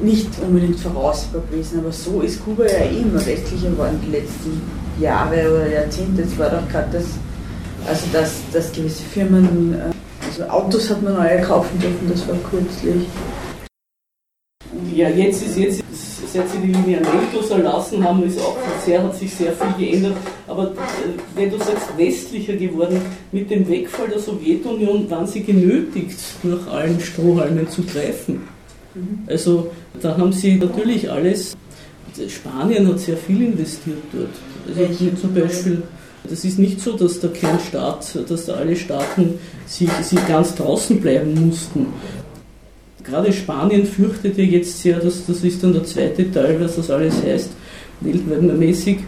[0.00, 4.60] nicht unbedingt voraussehbar gewesen, aber so ist Kuba ja eh immer westlicher geworden die letzten
[4.98, 6.22] Jahre oder Jahrzehnte.
[6.22, 7.04] Es war doch gerade das,
[7.86, 12.36] also dass, dass gewisse Firmen, äh, also Autos hat man neue kaufen dürfen, das war
[12.50, 13.06] kürzlich.
[14.94, 15.82] Ja, jetzt ist jetzt
[16.32, 20.16] seit sie die Linie Mentos erlassen haben, ist auch sehr, hat sich sehr viel geändert.
[20.48, 20.74] Aber äh,
[21.34, 23.00] wenn du sagst, westlicher geworden,
[23.32, 28.48] mit dem Wegfall der Sowjetunion waren sie genötigt, durch allen Strohhalmen zu greifen.
[28.94, 29.18] Mhm.
[29.26, 31.56] Also da haben sie natürlich alles,
[32.28, 34.28] Spanien hat sehr viel investiert dort.
[34.68, 35.82] Also zum Beispiel,
[36.28, 40.54] das ist nicht so, dass da kein Staat, dass da alle Staaten sich, sich ganz
[40.54, 41.86] draußen bleiben mussten
[43.04, 46.90] gerade Spanien fürchtet ja jetzt sehr, dass das ist dann der zweite Teil, was das
[46.90, 47.50] alles heißt,
[48.00, 48.98] weltmäßig.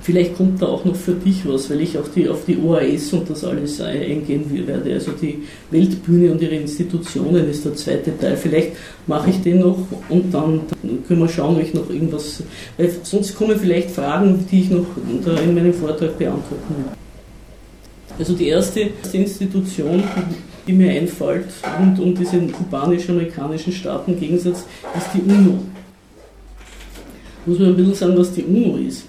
[0.00, 3.12] Vielleicht kommt da auch noch für dich was, weil ich auch die, auf die OAS
[3.12, 4.94] und das alles eingehen werde.
[4.94, 8.36] Also die Weltbühne und ihre Institutionen ist der zweite Teil.
[8.36, 8.72] Vielleicht
[9.06, 9.78] mache ich den noch
[10.08, 12.42] und dann, dann können wir schauen, ob ich noch irgendwas,
[12.76, 14.86] weil sonst kommen vielleicht Fragen, die ich noch
[15.44, 16.92] in meinem Vortrag beantworten will.
[18.18, 20.02] Also die erste Institution,
[20.66, 21.48] die mir einfällt,
[21.78, 24.64] rund um diesen kubanisch-amerikanischen Staatengegensatz,
[24.96, 25.58] ist die UNO.
[27.46, 29.04] Muss man ein bisschen sagen, was die UNO ist.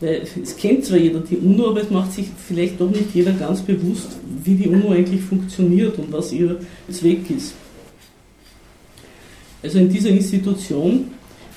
[0.00, 3.32] Weil es kennt zwar jeder die UNO, aber es macht sich vielleicht doch nicht jeder
[3.32, 6.60] ganz bewusst, wie die UNO eigentlich funktioniert und was ihr
[6.90, 7.54] Zweck ist.
[9.60, 11.10] Also in dieser Institution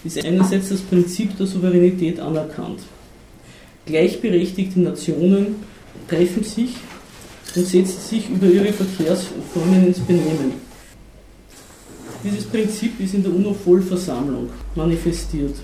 [0.03, 2.79] ist einerseits das Prinzip der Souveränität anerkannt.
[3.85, 5.57] Gleichberechtigte Nationen
[6.07, 6.71] treffen sich
[7.55, 10.53] und setzen sich über ihre Verkehrsformen ins Benehmen.
[12.23, 15.55] Dieses Prinzip ist in der UNO-Vollversammlung manifestiert.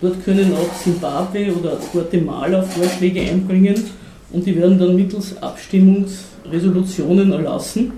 [0.00, 3.84] Dort können auch Simbabwe oder Guatemala Vorschläge einbringen
[4.32, 7.92] und die werden dann mittels Abstimmungsresolutionen erlassen,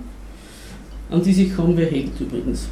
[1.10, 2.68] an die sich kaum wer hält übrigens.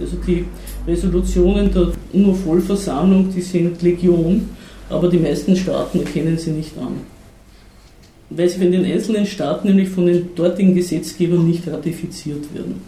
[0.00, 0.46] Also die
[0.86, 4.48] Resolutionen der UNO-Vollversammlung, die sind Legion,
[4.88, 7.13] aber die meisten Staaten erkennen sie nicht an
[8.36, 12.80] weil sie von den einzelnen Staaten nämlich von den dortigen Gesetzgebern nicht ratifiziert werden.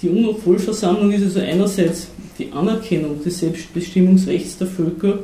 [0.00, 5.18] Die UNO-Vollversammlung ist also einerseits die Anerkennung des Selbstbestimmungsrechts der Völker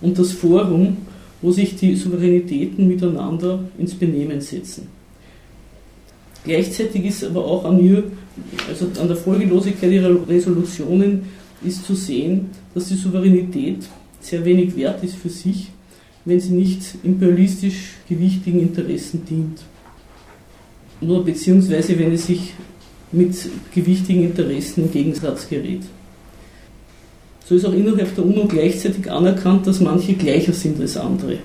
[0.00, 0.96] und das Forum,
[1.40, 4.88] wo sich die Souveränitäten miteinander ins Benehmen setzen.
[6.44, 8.04] Gleichzeitig ist aber auch an ihr,
[8.68, 11.24] also an der Folgelosigkeit ihrer Resolutionen,
[11.64, 13.78] ist zu sehen, dass die Souveränität
[14.20, 15.68] sehr wenig wert ist für sich
[16.26, 19.60] wenn sie nicht imperialistisch gewichtigen Interessen dient.
[21.00, 22.52] Nur beziehungsweise wenn es sich
[23.12, 23.34] mit
[23.72, 25.82] gewichtigen Interessen im Gegensatz gerät.
[27.48, 31.38] So ist auch innerhalb der UNO gleichzeitig anerkannt, dass manche gleicher sind als andere.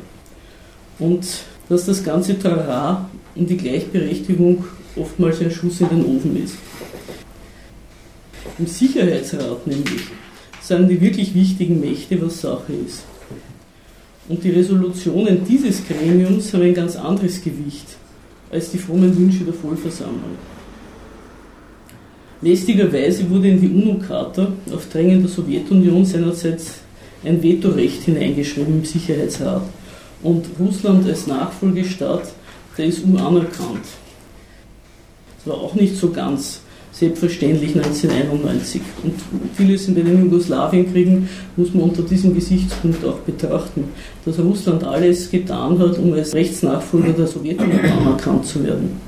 [0.97, 1.25] Und
[1.69, 4.63] dass das ganze Trara um die Gleichberechtigung
[4.95, 6.55] oftmals ein Schuss in den Ofen ist.
[8.57, 10.01] Im Sicherheitsrat nämlich
[10.59, 13.03] sagen die wirklich wichtigen Mächte, was Sache ist.
[14.32, 17.97] Und die Resolutionen dieses Gremiums haben ein ganz anderes Gewicht
[18.49, 20.38] als die frommen Wünsche der Vollversammlung.
[22.41, 26.75] Lästigerweise wurde in die UNO-Charta auf Drängen der Sowjetunion seinerseits
[27.25, 29.63] ein Vetorecht hineingeschrieben im Sicherheitsrat
[30.23, 32.32] und Russland als Nachfolgestaat
[32.77, 33.84] der SU anerkannt.
[35.36, 36.61] Das war auch nicht so ganz
[36.91, 38.81] selbstverständlich 1991.
[39.03, 39.13] Und
[39.55, 43.85] vieles in den Jugoslawienkriegen muss man unter diesem Gesichtspunkt auch betrachten,
[44.25, 48.99] dass Russland alles getan hat, um als Rechtsnachfolger der Sowjetunion anerkannt zu werden.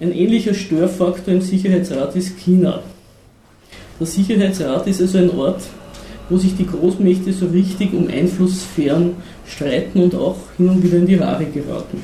[0.00, 2.82] Ein ähnlicher Störfaktor im Sicherheitsrat ist China.
[3.98, 5.62] Der Sicherheitsrat ist also ein Ort,
[6.30, 9.12] wo sich die Großmächte so richtig um Einflusssphären
[9.46, 12.02] streiten und auch hin und wieder in die Rare geraten.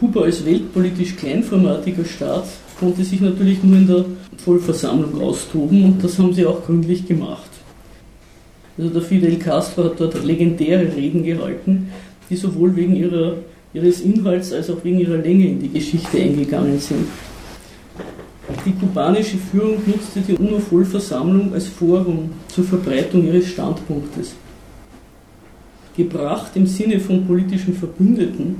[0.00, 2.44] Kuba als weltpolitisch kleinformatiger Staat
[2.78, 4.06] konnte sich natürlich nur in der
[4.38, 7.50] Vollversammlung austoben und das haben sie auch gründlich gemacht.
[8.78, 11.90] Also der Fidel Castro hat dort legendäre Reden gehalten,
[12.30, 13.34] die sowohl wegen ihrer,
[13.74, 17.06] ihres Inhalts als auch wegen ihrer Länge in die Geschichte eingegangen sind.
[18.64, 24.32] Die kubanische Führung nutzte die UNO-Vollversammlung als Forum zur Verbreitung ihres Standpunktes.
[25.94, 28.56] Gebracht im Sinne von politischen Verbündeten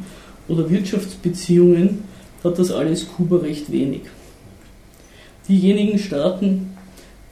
[0.50, 2.02] oder Wirtschaftsbeziehungen
[2.42, 4.02] hat das alles Kuba recht wenig.
[5.48, 6.70] Diejenigen Staaten,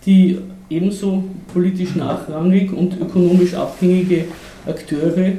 [0.07, 0.39] die
[0.71, 4.25] ebenso politisch nachrangig und ökonomisch abhängige
[4.67, 5.33] Akteure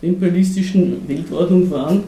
[0.00, 2.04] der imperialistischen Weltordnung waren,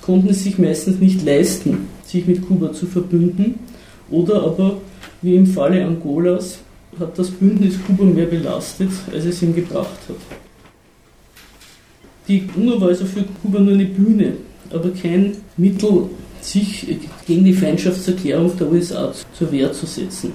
[0.00, 3.56] konnten es sich meistens nicht leisten, sich mit Kuba zu verbünden,
[4.10, 4.78] oder aber,
[5.22, 6.58] wie im Falle Angolas,
[6.98, 10.41] hat das Bündnis Kuba mehr belastet, als es ihm gebracht hat.
[12.28, 14.34] Die UNO war also für Kuba nur eine Bühne,
[14.70, 16.08] aber kein Mittel,
[16.40, 16.86] sich
[17.26, 20.32] gegen die Feindschaftserklärung der USA zur Wehr zu setzen.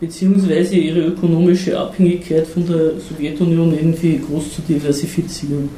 [0.00, 5.68] Beziehungsweise ihre ökonomische Abhängigkeit von der Sowjetunion irgendwie groß zu diversifizieren.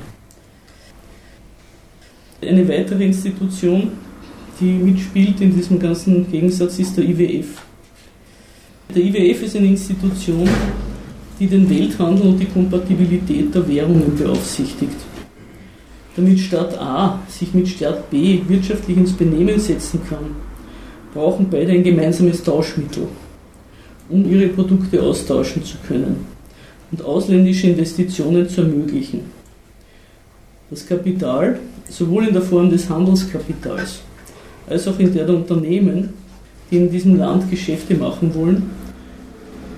[2.43, 3.93] Eine weitere Institution,
[4.61, 7.47] die mitspielt in diesem ganzen Gegensatz, ist der IWF.
[8.95, 10.49] Der IWF ist eine Institution,
[11.41, 14.97] die den Welthandel und die Kompatibilität der Währungen beaufsichtigt.
[16.15, 20.37] Damit Staat A sich mit Staat B wirtschaftlich ins Benehmen setzen kann,
[21.15, 23.09] brauchen beide ein gemeinsames Tauschmittel,
[24.11, 26.27] um ihre Produkte austauschen zu können
[26.93, 29.23] und ausländische Investitionen zu ermöglichen.
[30.69, 34.01] Das Kapital, sowohl in der Form des Handelskapitals
[34.69, 36.11] als auch in der der Unternehmen,
[36.71, 38.71] die in diesem Land Geschäfte machen wollen,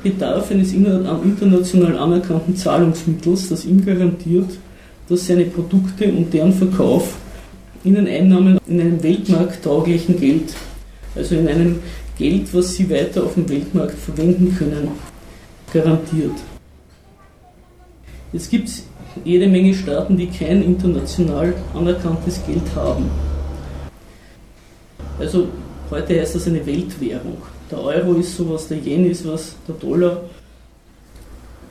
[0.03, 4.51] bedarf eines international anerkannten Zahlungsmittels, das ihm garantiert,
[5.09, 7.17] dass seine Produkte und deren Verkauf
[7.85, 10.55] ihnen Einnahmen in einem weltmarkttauglichen Geld,
[11.15, 11.81] also in einem
[12.19, 14.89] Geld, was sie weiter auf dem Weltmarkt verwenden können,
[15.73, 16.35] garantiert.
[18.33, 18.85] Jetzt gibt es
[19.25, 23.11] jede Menge Staaten, die kein international anerkanntes Geld haben.
[25.19, 25.49] Also
[25.91, 27.37] heute heißt das eine Weltwährung.
[27.73, 30.21] Der Euro ist sowas, der Yen ist was, der Dollar.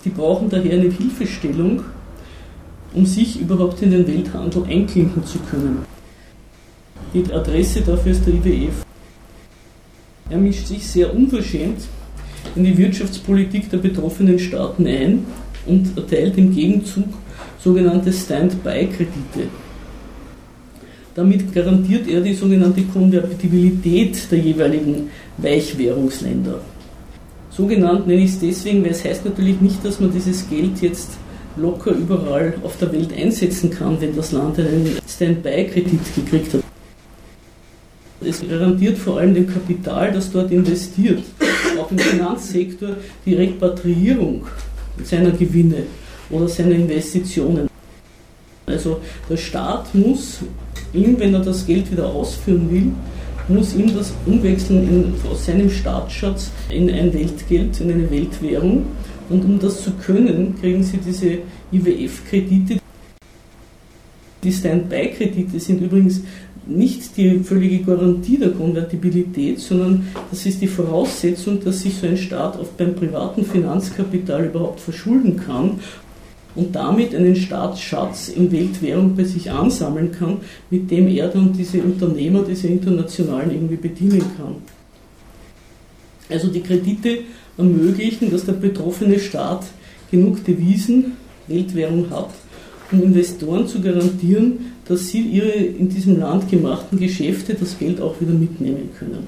[0.04, 1.84] Die brauchen daher eine Hilfestellung,
[2.96, 5.86] um sich überhaupt in den Welthandel einklinken zu können.
[7.14, 8.84] Die Adresse dafür ist der IWF.
[10.32, 11.84] Er mischt sich sehr unverschämt
[12.56, 15.28] in die Wirtschaftspolitik der betroffenen Staaten ein
[15.68, 17.10] und erteilt im Gegenzug
[17.60, 19.50] sogenannte Stand-by-Kredite.
[21.14, 26.62] Damit garantiert er die sogenannte Konvertibilität der jeweiligen Weichwährungsländer.
[27.50, 30.82] So genannt nenne ich es deswegen, weil es heißt natürlich nicht, dass man dieses Geld
[30.82, 31.12] jetzt
[31.58, 36.64] locker überall auf der Welt einsetzen kann, wenn das Land einen Standby-Kredit gekriegt hat.
[38.24, 41.24] Es garantiert vor allem dem Kapital, das dort investiert,
[41.78, 42.92] auch im Finanzsektor,
[43.26, 44.46] die Repatriierung
[45.04, 45.84] seiner Gewinne
[46.30, 47.68] oder seiner Investitionen.
[48.66, 50.40] Also der Staat muss
[50.94, 52.92] ihm, wenn er das Geld wieder ausführen will,
[53.48, 58.86] muss ihm das umwechseln in, aus seinem Staatsschatz in ein Weltgeld, in eine Weltwährung.
[59.30, 61.40] Und um das zu können, kriegen sie diese
[61.72, 62.80] IWF-Kredite.
[64.44, 66.22] Die Stand-by-Kredite sind übrigens
[66.66, 72.18] nicht die völlige Garantie der Konvertibilität, sondern das ist die Voraussetzung, dass sich so ein
[72.18, 75.80] Staat oft beim privaten Finanzkapital überhaupt verschulden kann
[76.56, 80.38] und damit einen Staatsschatz in Weltwährung bei sich ansammeln kann,
[80.70, 84.56] mit dem er dann diese Unternehmer, diese internationalen irgendwie bedienen kann.
[86.30, 87.20] Also die Kredite
[87.58, 89.66] ermöglichen, dass der betroffene Staat
[90.10, 91.14] genug Devisen,
[91.48, 92.30] Weltwährung hat,
[92.92, 98.20] um Investoren zu garantieren, dass sie ihre in diesem Land gemachten Geschäfte das Geld auch
[98.20, 99.28] wieder mitnehmen können.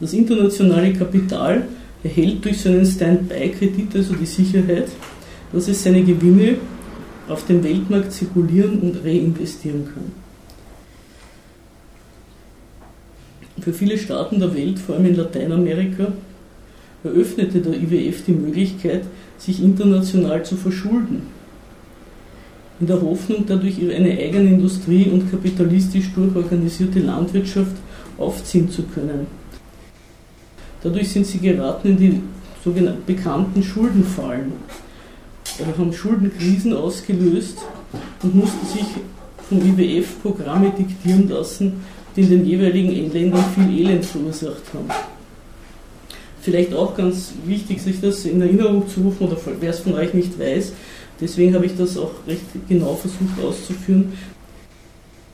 [0.00, 1.66] Das internationale Kapital
[2.02, 4.88] erhält durch so einen Stand-by-Kredit, also die Sicherheit,
[5.52, 6.56] dass es seine Gewinne
[7.28, 10.12] auf dem Weltmarkt zirkulieren und reinvestieren kann.
[13.60, 16.12] Für viele Staaten der Welt, vor allem in Lateinamerika,
[17.04, 19.04] eröffnete der IWF die Möglichkeit,
[19.36, 21.22] sich international zu verschulden,
[22.80, 27.76] in der Hoffnung, dadurch eine eigene Industrie und kapitalistisch durchorganisierte Landwirtschaft
[28.18, 29.37] aufziehen zu können.
[30.82, 32.20] Dadurch sind sie geraten in die
[32.64, 34.52] sogenannten bekannten Schuldenfallen,
[35.76, 37.58] haben Schuldenkrisen ausgelöst
[38.22, 38.86] und mussten sich
[39.48, 41.80] vom IWF Programme diktieren lassen,
[42.14, 44.88] die in den jeweiligen Ländern viel Elend verursacht haben.
[46.42, 50.14] Vielleicht auch ganz wichtig, sich das in Erinnerung zu rufen, oder wer es von euch
[50.14, 50.72] nicht weiß,
[51.20, 54.12] deswegen habe ich das auch recht genau versucht auszuführen,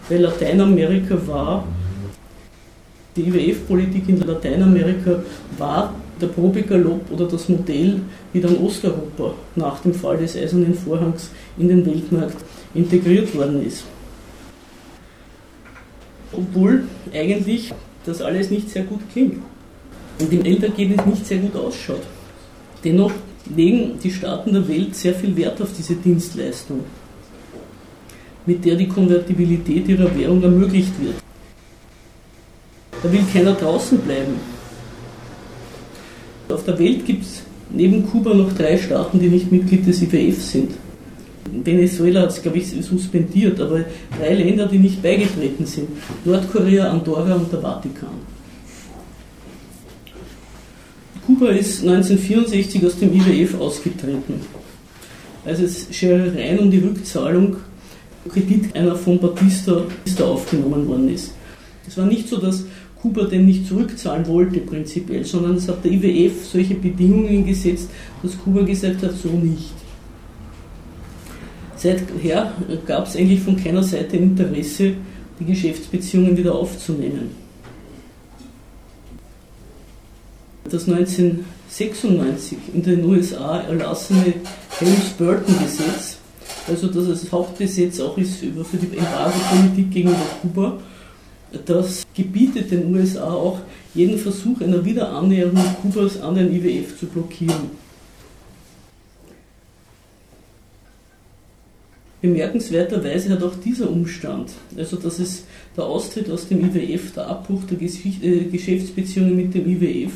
[0.09, 1.65] weil Lateinamerika war,
[3.17, 5.23] die IWF-Politik in Lateinamerika
[5.59, 8.01] war der Probegalopp oder das Modell,
[8.33, 12.37] wie dann Osteuropa nach dem Fall des Eisernen Vorhangs in den Weltmarkt
[12.75, 13.85] integriert worden ist.
[16.33, 17.73] Obwohl eigentlich
[18.05, 19.43] das alles nicht sehr gut klingt
[20.19, 22.03] und im Endergebnis nicht sehr gut ausschaut.
[22.83, 23.13] Dennoch
[23.55, 26.81] legen die Staaten der Welt sehr viel Wert auf diese Dienstleistung,
[28.47, 31.17] mit der die Konvertibilität ihrer Währung ermöglicht wird.
[33.05, 34.41] Da will keiner draußen bleiben.
[36.49, 40.43] Auf der Welt gibt es neben Kuba noch drei Staaten, die nicht Mitglied des IWF
[40.43, 40.71] sind.
[41.65, 43.85] Venezuela hat es, glaube ich, suspendiert, aber
[44.19, 45.89] drei Länder, die nicht beigetreten sind.
[46.25, 48.09] Nordkorea, Andorra und der Vatikan.
[51.27, 54.41] Kuba ist 1964 aus dem IWF ausgetreten,
[55.45, 57.57] als es Scherereien um die Rückzahlung
[58.31, 59.83] Kredit einer von Batista
[60.23, 61.33] aufgenommen worden ist.
[61.87, 62.65] Es war nicht so, dass
[63.05, 67.91] Kuba den nicht zurückzahlen wollte prinzipiell, sondern es hat der IWF solche Bedingungen gesetzt,
[68.23, 69.75] dass Kuba gesagt hat, so nicht.
[71.77, 72.55] Seither
[72.87, 74.95] gab es eigentlich von keiner Seite Interesse,
[75.39, 77.33] die Geschäftsbeziehungen wieder aufzunehmen.
[80.71, 84.33] Das 1996 in den USA erlassene
[84.79, 86.17] Helms-Burton-Gesetz,
[86.67, 90.79] also das als Hauptgesetz auch ist für die Embargo-Politik gegenüber Kuba,
[91.65, 93.61] das gebietet den USA auch,
[93.95, 97.85] jeden Versuch einer Wiederannäherung Kubas an den IWF zu blockieren.
[102.21, 105.45] Bemerkenswerterweise hat auch dieser Umstand, also dass es
[105.77, 110.13] der Austritt aus dem IWF, der Abbruch der äh, Geschäftsbeziehungen mit dem IWF,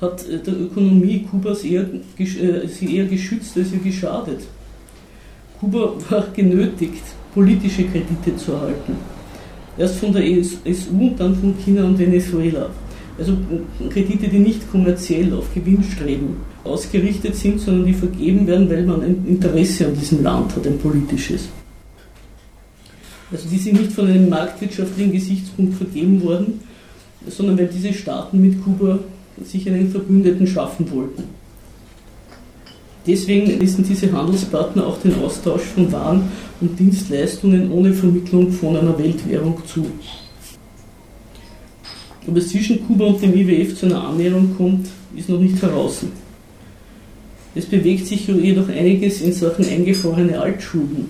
[0.00, 1.86] hat äh, der Ökonomie Kubas eher,
[2.18, 4.40] äh, sie eher geschützt als ihr geschadet.
[5.60, 8.96] Kuba war genötigt, politische Kredite zu erhalten.
[9.78, 12.70] Erst von der SU und dann von China und Venezuela.
[13.18, 13.36] Also
[13.90, 19.24] Kredite, die nicht kommerziell auf Gewinnstreben ausgerichtet sind, sondern die vergeben werden, weil man ein
[19.26, 21.48] Interesse an diesem Land hat, ein politisches.
[23.30, 26.60] Also die sind nicht von einem marktwirtschaftlichen Gesichtspunkt vergeben worden,
[27.28, 28.98] sondern weil diese Staaten mit Kuba
[29.42, 31.24] sich einen Verbündeten schaffen wollten.
[33.06, 36.30] Deswegen ließen diese Handelspartner auch den Austausch von Waren
[36.60, 39.86] und Dienstleistungen ohne Vermittlung von einer Weltwährung zu.
[42.28, 44.86] Ob es zwischen Kuba und dem IWF zu einer Annäherung kommt,
[45.16, 46.04] ist noch nicht heraus.
[47.54, 51.06] Es bewegt sich jedoch einiges in Sachen eingefrorene Altschulden.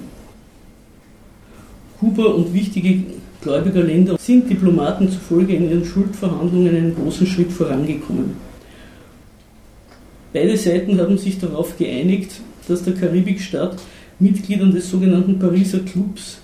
[2.00, 3.04] Kuba und wichtige
[3.42, 8.51] Gläubigerländer sind Diplomaten zufolge in ihren Schuldverhandlungen einen großen Schritt vorangekommen.
[10.32, 13.76] Beide Seiten haben sich darauf geeinigt, dass der Karibikstaat
[14.18, 16.38] Mitgliedern des sogenannten Pariser Clubs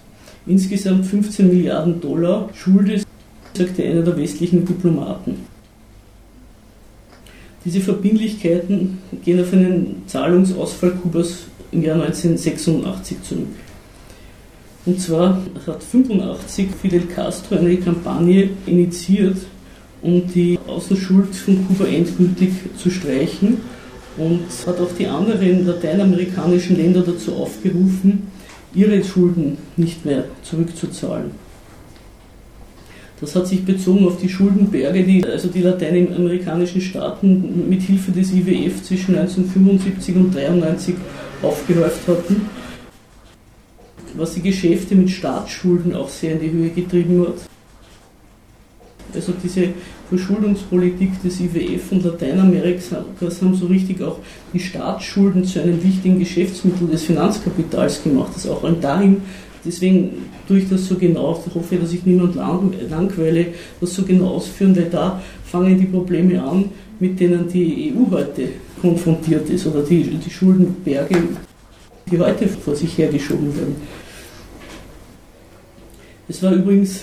[0.46, 3.06] insgesamt 15 Milliarden Dollar schuldet,
[3.54, 5.36] sagte einer der westlichen Diplomaten.
[7.64, 13.46] Diese Verbindlichkeiten gehen auf einen Zahlungsausfall Kubas im Jahr 1986 zurück.
[14.86, 15.36] Und zwar
[15.66, 19.36] hat 1985 Fidel Castro eine Kampagne initiiert,
[20.02, 23.58] um die Außenschuld von Kuba endgültig zu streichen
[24.18, 28.28] und hat auch die anderen lateinamerikanischen Länder dazu aufgerufen,
[28.74, 31.30] ihre Schulden nicht mehr zurückzuzahlen.
[33.20, 38.32] Das hat sich bezogen auf die Schuldenberge, die also die lateinamerikanischen Staaten mit Hilfe des
[38.32, 40.94] IWF zwischen 1975 und 1993
[41.42, 42.42] aufgehäuft hatten,
[44.16, 47.57] was die Geschäfte mit Staatsschulden auch sehr in die Höhe getrieben hat.
[49.14, 49.68] Also diese
[50.08, 54.18] Verschuldungspolitik des IWF und Lateinamerikas haben so richtig auch
[54.52, 59.22] die Staatsschulden zu einem wichtigen Geschäftsmittel des Finanzkapitals gemacht, das auch dahin,
[59.64, 63.46] deswegen tue ich das so genau, ich hoffe, dass ich niemand langweile,
[63.80, 66.66] das so genau ausführen, weil da fangen die Probleme an,
[67.00, 68.48] mit denen die EU heute
[68.80, 71.16] konfrontiert ist oder die, die Schuldenberge,
[72.10, 73.76] die heute vor sich hergeschoben werden.
[76.28, 77.02] Es war übrigens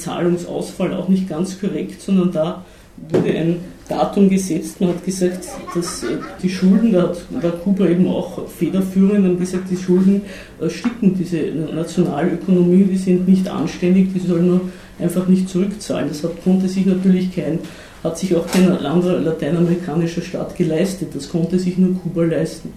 [0.00, 2.64] Zahlungsausfall auch nicht ganz korrekt, sondern da
[3.08, 3.56] wurde ein
[3.88, 4.80] Datum gesetzt.
[4.80, 9.70] Man hat gesagt, dass äh, die Schulden, da war Kuba eben auch federführend, und gesagt,
[9.70, 10.22] die Schulden
[10.68, 11.38] sticken diese
[11.74, 14.60] Nationalökonomie, die sind nicht anständig, die sollen nur
[14.98, 16.08] einfach nicht zurückzahlen.
[16.08, 17.58] Das hat, konnte sich natürlich kein,
[18.04, 21.08] hat sich auch kein anderer lateinamerikanischer Staat geleistet.
[21.14, 22.72] Das konnte sich nur Kuba leisten.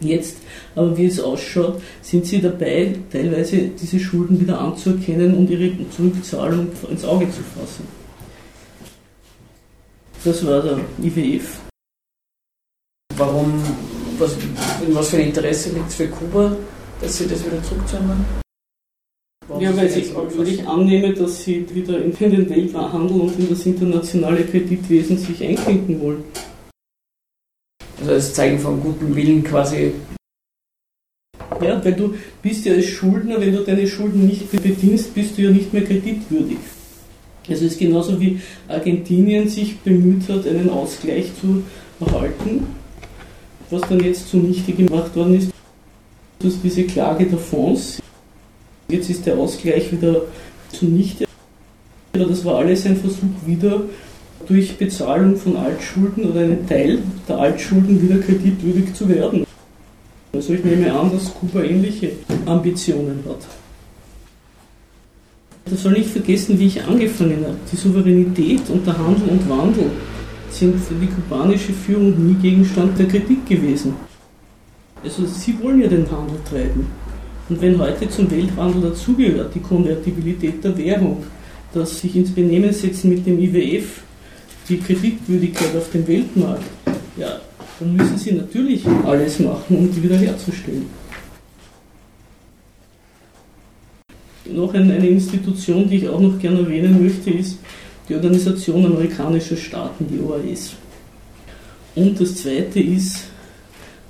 [0.00, 0.38] Jetzt,
[0.74, 6.68] aber wie es ausschaut, sind sie dabei, teilweise diese Schulden wieder anzuerkennen und ihre Zurückzahlung
[6.90, 7.86] ins Auge zu fassen.
[10.22, 11.60] Das war der IWF.
[13.16, 13.62] Warum,
[14.18, 14.32] was,
[14.86, 16.56] in was für ein Interesse liegt es für Kuba,
[17.00, 18.24] dass sie das wieder zurückzahlen?
[19.48, 23.48] Warum ja, weil ich, weil ich annehme, dass sie wieder in den Welthandel und in
[23.48, 26.24] das internationale Kreditwesen sich einklinken wollen.
[27.98, 29.92] Also als Zeichen von gutem Willen quasi.
[31.62, 35.42] Ja, weil du bist ja als Schuldner, wenn du deine Schulden nicht bedienst, bist du
[35.42, 36.58] ja nicht mehr kreditwürdig.
[37.48, 41.62] Also es ist genauso wie Argentinien sich bemüht hat, einen Ausgleich zu
[42.00, 42.66] erhalten,
[43.70, 45.50] was dann jetzt zunichte gemacht worden ist,
[46.38, 48.02] durch diese Klage der Fonds.
[48.88, 50.22] Jetzt ist der Ausgleich wieder
[50.72, 51.24] zunichte.
[52.12, 53.82] Das war alles ein Versuch, wieder
[54.46, 59.46] durch Bezahlung von Altschulden oder einen Teil der Altschulden wieder kreditwürdig zu werden.
[60.32, 62.12] Also ich nehme an, dass Kuba ähnliche
[62.44, 63.46] Ambitionen hat.
[65.64, 67.56] Da soll nicht vergessen, wie ich angefangen habe.
[67.72, 69.90] Die Souveränität und der Handel und Wandel
[70.50, 73.94] sind für die kubanische Führung nie Gegenstand der Kritik gewesen.
[75.02, 76.86] Also sie wollen ja den Handel treiben.
[77.48, 81.24] Und wenn heute zum Welthandel dazugehört die Konvertibilität der Währung,
[81.72, 84.02] das sich ins Benehmen setzen mit dem IWF,
[84.68, 86.64] die Kreditwürdigkeit auf dem Weltmarkt,
[87.16, 87.40] ja,
[87.78, 90.86] dann müssen sie natürlich alles machen, um die wiederherzustellen.
[94.56, 97.58] noch eine Institution, die ich auch noch gerne erwähnen möchte, ist
[98.08, 100.72] die Organisation amerikanischer Staaten, die OAS.
[101.94, 103.24] Und das zweite ist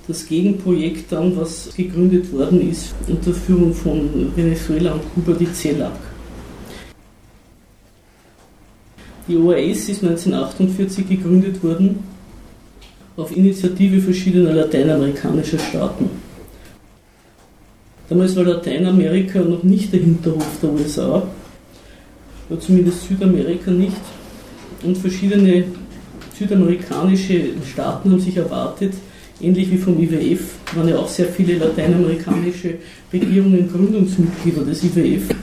[0.07, 6.06] das Gegenprojekt dann, was gegründet worden ist unter Führung von Venezuela und Kuba, die CELAC.
[9.27, 11.99] Die OAS ist 1948 gegründet worden
[13.17, 16.09] auf Initiative verschiedener lateinamerikanischer Staaten.
[18.07, 21.27] Damals war Lateinamerika noch nicht der Hinterhof der USA,
[22.49, 23.97] oder zumindest Südamerika nicht.
[24.83, 25.65] Und verschiedene
[26.37, 28.93] südamerikanische Staaten haben sich erwartet,
[29.41, 32.75] ähnlich wie vom IWF, waren ja auch sehr viele lateinamerikanische
[33.11, 35.35] Regierungen Gründungsmitglieder des IWF,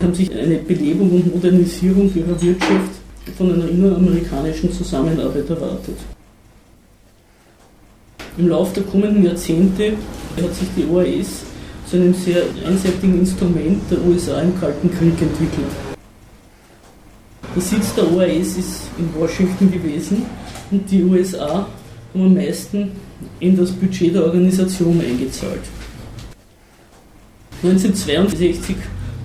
[0.00, 2.97] haben sich eine Belebung und Modernisierung ihrer Wirtschaft
[3.36, 5.96] von einer inneramerikanischen Zusammenarbeit erwartet.
[8.36, 9.94] Im Laufe der kommenden Jahrzehnte
[10.36, 11.42] hat sich die OAS
[11.86, 15.72] zu einem sehr einseitigen Instrument der USA im Kalten Krieg entwickelt.
[17.54, 20.22] Der Sitz der OAS ist in Washington gewesen
[20.70, 21.66] und die USA
[22.14, 22.92] haben am meisten
[23.40, 25.62] in das Budget der Organisation eingezahlt.
[27.62, 28.76] 1962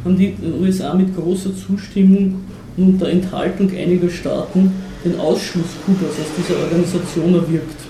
[0.04, 2.42] haben die USA mit großer Zustimmung
[2.78, 4.72] unter Enthaltung einiger Staaten
[5.04, 7.84] den Ausschluss Kubas aus dieser Organisation erwirkt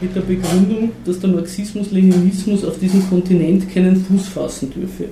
[0.00, 5.06] mit der Begründung, dass der Marxismus-Leninismus auf diesem Kontinent keinen Fuß fassen dürfe.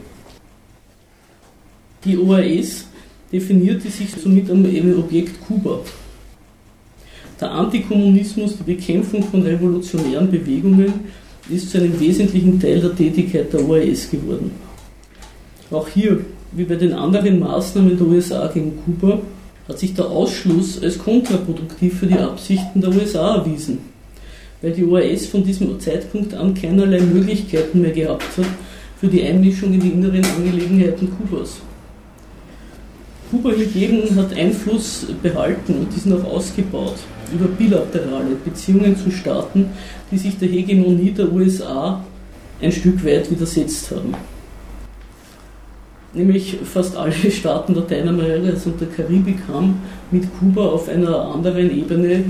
[2.04, 2.86] Die OAS
[3.30, 4.64] definierte sich somit am
[4.98, 5.80] Objekt Kuba.
[7.40, 10.92] Der Antikommunismus, die Bekämpfung von revolutionären Bewegungen,
[11.50, 14.50] ist zu einem wesentlichen Teil der Tätigkeit der OAS geworden.
[15.70, 19.20] Auch hier, wie bei den anderen Maßnahmen der USA gegen Kuba,
[19.68, 23.78] hat sich der Ausschluss als kontraproduktiv für die Absichten der USA erwiesen
[24.60, 28.46] weil die OAS von diesem Zeitpunkt an keinerlei Möglichkeiten mehr gehabt hat
[29.00, 31.58] für die Einmischung in die inneren Angelegenheiten Kubas.
[33.30, 36.96] Kuba hingegen hat Einfluss behalten und diesen auch ausgebaut
[37.32, 39.66] über bilaterale Beziehungen zu Staaten,
[40.10, 42.02] die sich der Hegemonie der USA
[42.60, 44.14] ein Stück weit widersetzt haben.
[46.14, 49.80] Nämlich fast alle Staaten Lateinamerikas und der Karibik haben
[50.10, 52.24] mit Kuba auf einer anderen Ebene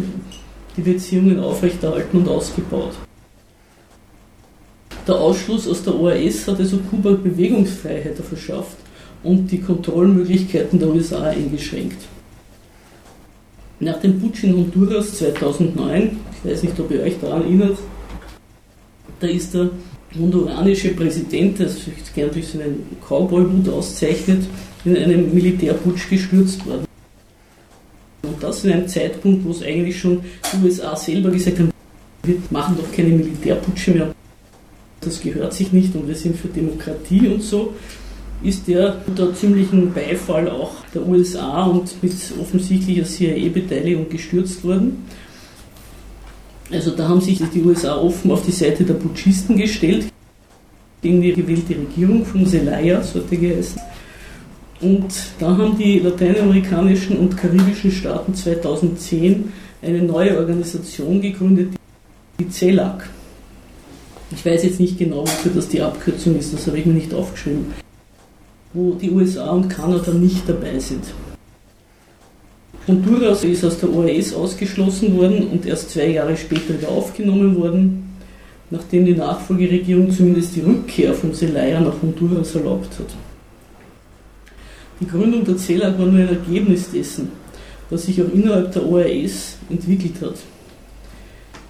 [0.77, 2.93] die Beziehungen aufrechterhalten und ausgebaut.
[5.07, 8.77] Der Ausschluss aus der OAS hat also Kuba Bewegungsfreiheit verschafft
[9.23, 12.03] und die Kontrollmöglichkeiten der USA eingeschränkt.
[13.81, 17.79] Nach dem Putsch in Honduras 2009, ich weiß nicht, ob ihr euch daran erinnert,
[19.21, 19.71] da ist der
[20.17, 24.45] honduranische Präsident, der sich gern durch seinen Cowboy-Hut auszeichnet,
[24.85, 26.85] in einem Militärputsch gestürzt worden.
[28.23, 30.21] Und das in einem Zeitpunkt, wo es eigentlich schon
[30.53, 31.71] die USA selber gesagt haben,
[32.23, 34.15] wir machen doch keine Militärputsche mehr.
[35.01, 37.75] Das gehört sich nicht und wir sind für Demokratie und so,
[38.43, 45.05] ist der unter ziemlichen Beifall auch der USA und mit offensichtlicher CIA-Beteiligung gestürzt worden.
[46.71, 50.07] Also da haben sich die USA offen auf die Seite der Putschisten gestellt,
[51.01, 53.81] gegen die gewählte Regierung von Zelaya, so hat er geheißen.
[54.81, 59.53] Und da haben die lateinamerikanischen und karibischen Staaten 2010
[59.83, 61.71] eine neue Organisation gegründet,
[62.39, 63.09] die CELAC.
[64.31, 67.15] Ich weiß jetzt nicht genau, wofür das die Abkürzung ist, das habe ich mir nicht
[67.15, 67.73] aufgeschrieben,
[68.75, 71.05] wo die USA und Kanada nicht dabei sind.
[72.89, 78.17] Honduras ist aus der OAS ausgeschlossen worden und erst zwei Jahre später wieder aufgenommen worden,
[78.71, 83.15] nachdem die Nachfolgeregierung zumindest die Rückkehr von Zelaya nach Honduras erlaubt hat.
[85.01, 87.31] Die Gründung der CELAC war nur ein Ergebnis dessen,
[87.91, 90.37] was sich auch innerhalb der OAS entwickelt hat.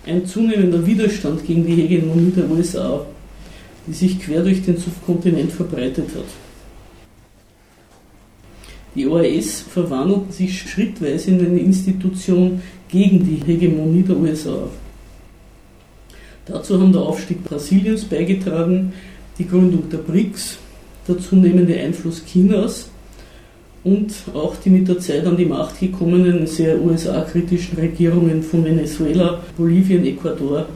[0.06, 3.04] Ein zunehmender Widerstand gegen die Hegemonie der USA,
[3.86, 6.47] die sich quer durch den Subkontinent verbreitet hat.
[8.94, 14.68] Die OAS verwandelte sich schrittweise in eine Institution gegen die Hegemonie der USA.
[16.46, 18.92] Dazu haben der Aufstieg Brasiliens beigetragen,
[19.38, 20.58] die Gründung der BRICS,
[21.06, 22.90] der zunehmende Einfluss Chinas
[23.84, 29.40] und auch die mit der Zeit an die Macht gekommenen sehr USA-kritischen Regierungen von Venezuela,
[29.56, 30.66] Bolivien, Ecuador,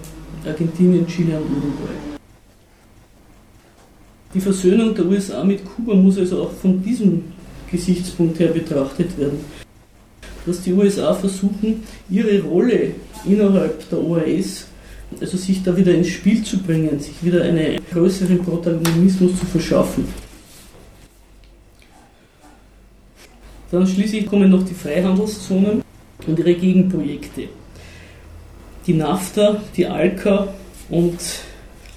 [0.46, 1.94] Argentinien, Chile und Uruguay.
[4.34, 7.22] Die Versöhnung der USA mit Kuba muss also auch von diesem
[7.72, 9.40] Gesichtspunkt her betrachtet werden.
[10.46, 12.94] Dass die USA versuchen, ihre Rolle
[13.24, 14.66] innerhalb der OAS,
[15.20, 20.06] also sich da wieder ins Spiel zu bringen, sich wieder einen größeren Protagonismus zu verschaffen.
[23.70, 25.82] Dann schließlich kommen noch die Freihandelszonen
[26.26, 27.48] und ihre Gegenprojekte.
[28.86, 30.52] Die NAFTA, die ALCA
[30.90, 31.18] und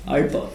[0.06, 0.50] ALBA.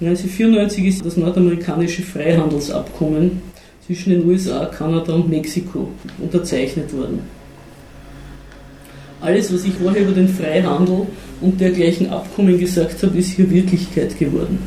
[0.00, 3.42] 1994 ist das nordamerikanische Freihandelsabkommen
[3.84, 5.88] zwischen den USA, Kanada und Mexiko
[6.18, 7.20] unterzeichnet worden.
[9.20, 11.08] Alles, was ich vorher über den Freihandel
[11.40, 14.60] und dergleichen Abkommen gesagt habe, ist hier Wirklichkeit geworden.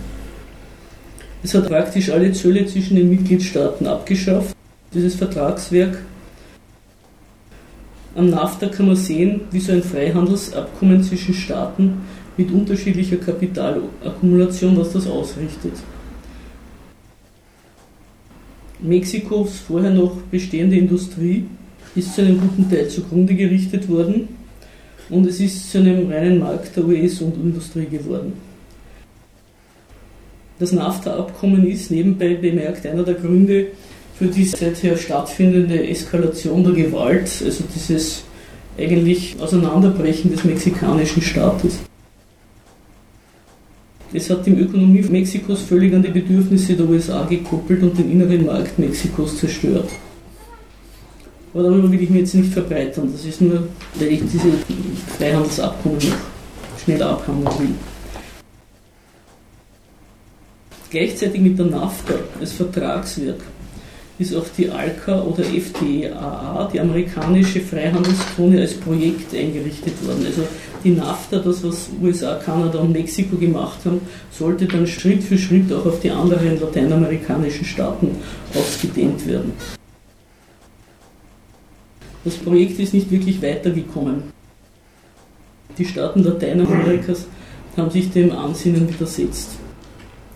[1.44, 4.54] Es hat praktisch alle Zölle zwischen den Mitgliedstaaten abgeschafft,
[4.94, 5.98] dieses Vertragswerk.
[8.16, 12.02] Am NAFTA kann man sehen, wie so ein Freihandelsabkommen zwischen Staaten
[12.38, 15.74] mit unterschiedlicher Kapitalakkumulation, was das ausrichtet.
[18.80, 21.46] Mexikos vorher noch bestehende Industrie
[21.96, 24.30] ist zu einem guten Teil zugrunde gerichtet worden
[25.10, 28.34] und es ist zu einem reinen Markt der US- und Industrie geworden.
[30.58, 33.68] Das NAFTA-Abkommen ist nebenbei bemerkt einer der Gründe
[34.16, 38.24] für die seither stattfindende Eskalation der Gewalt, also dieses
[38.78, 41.80] eigentlich Auseinanderbrechen des mexikanischen Staates.
[44.14, 48.46] Es hat die Ökonomie Mexikos völlig an die Bedürfnisse der USA gekoppelt und den inneren
[48.46, 49.90] Markt Mexikos zerstört.
[51.54, 53.10] Aber darüber will ich mir jetzt nicht verbreitern.
[53.12, 54.52] Das ist nur, weil ich diese
[55.18, 57.76] Freihandelsabkommen noch schnell abhandeln will.
[60.90, 63.40] Gleichzeitig mit der NAFTA als Vertragswerk
[64.20, 70.26] ist auch die ALCA oder FTAA, die amerikanische Freihandelszone, als Projekt eingerichtet worden.
[70.26, 70.44] Also
[70.84, 74.02] die NAFTA, das was USA, Kanada und Mexiko gemacht haben,
[74.32, 78.12] sollte dann Schritt für Schritt auch auf die anderen lateinamerikanischen Staaten
[78.54, 79.54] ausgedehnt werden.
[82.24, 84.24] Das Projekt ist nicht wirklich weitergekommen.
[85.78, 87.26] Die Staaten Lateinamerikas
[87.78, 89.58] haben sich dem Ansinnen widersetzt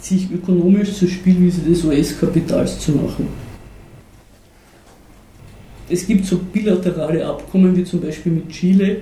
[0.05, 3.27] sich ökonomisch zur Spielwiese des US-Kapitals zu machen.
[5.89, 9.01] Es gibt so bilaterale Abkommen wie zum Beispiel mit Chile,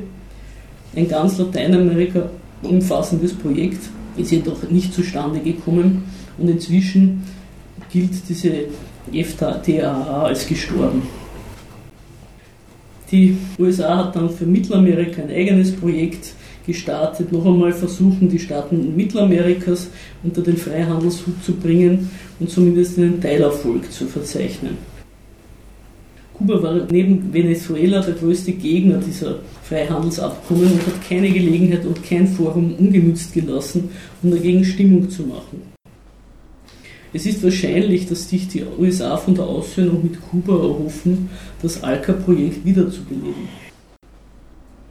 [0.96, 2.30] ein ganz Lateinamerika
[2.62, 3.82] umfassendes Projekt,
[4.18, 6.04] ist jedoch nicht zustande gekommen
[6.38, 7.24] und inzwischen
[7.92, 8.52] gilt diese
[9.12, 11.02] FTA als gestorben.
[13.12, 16.34] Die USA hat dann für Mittelamerika ein eigenes Projekt
[16.66, 19.90] gestartet, noch einmal versuchen, die Staaten Mittelamerikas
[20.24, 24.78] unter den Freihandelshut zu bringen und zumindest einen Teilerfolg zu verzeichnen.
[26.34, 29.40] Kuba war neben Venezuela der größte Gegner dieser
[29.74, 33.90] Freihandelsabkommen und hat keine Gelegenheit und kein Forum ungenützt gelassen,
[34.22, 35.74] um dagegen Stimmung zu machen.
[37.12, 41.30] Es ist wahrscheinlich, dass sich die USA von der Aussöhnung mit Kuba erhoffen,
[41.62, 43.48] das ALCA-Projekt wiederzubeleben.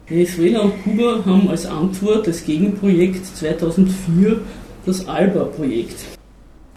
[0.07, 4.41] Venezuela und Kuba haben als Antwort, als Gegenprojekt 2004
[4.85, 5.95] das ALBA-Projekt,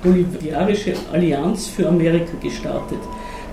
[0.02, 3.00] Boliviarische Allianz für Amerika, gestartet,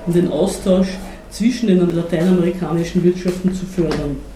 [0.06, 0.90] um den Austausch
[1.32, 4.33] zwischen den lateinamerikanischen Wirtschaften zu fördern.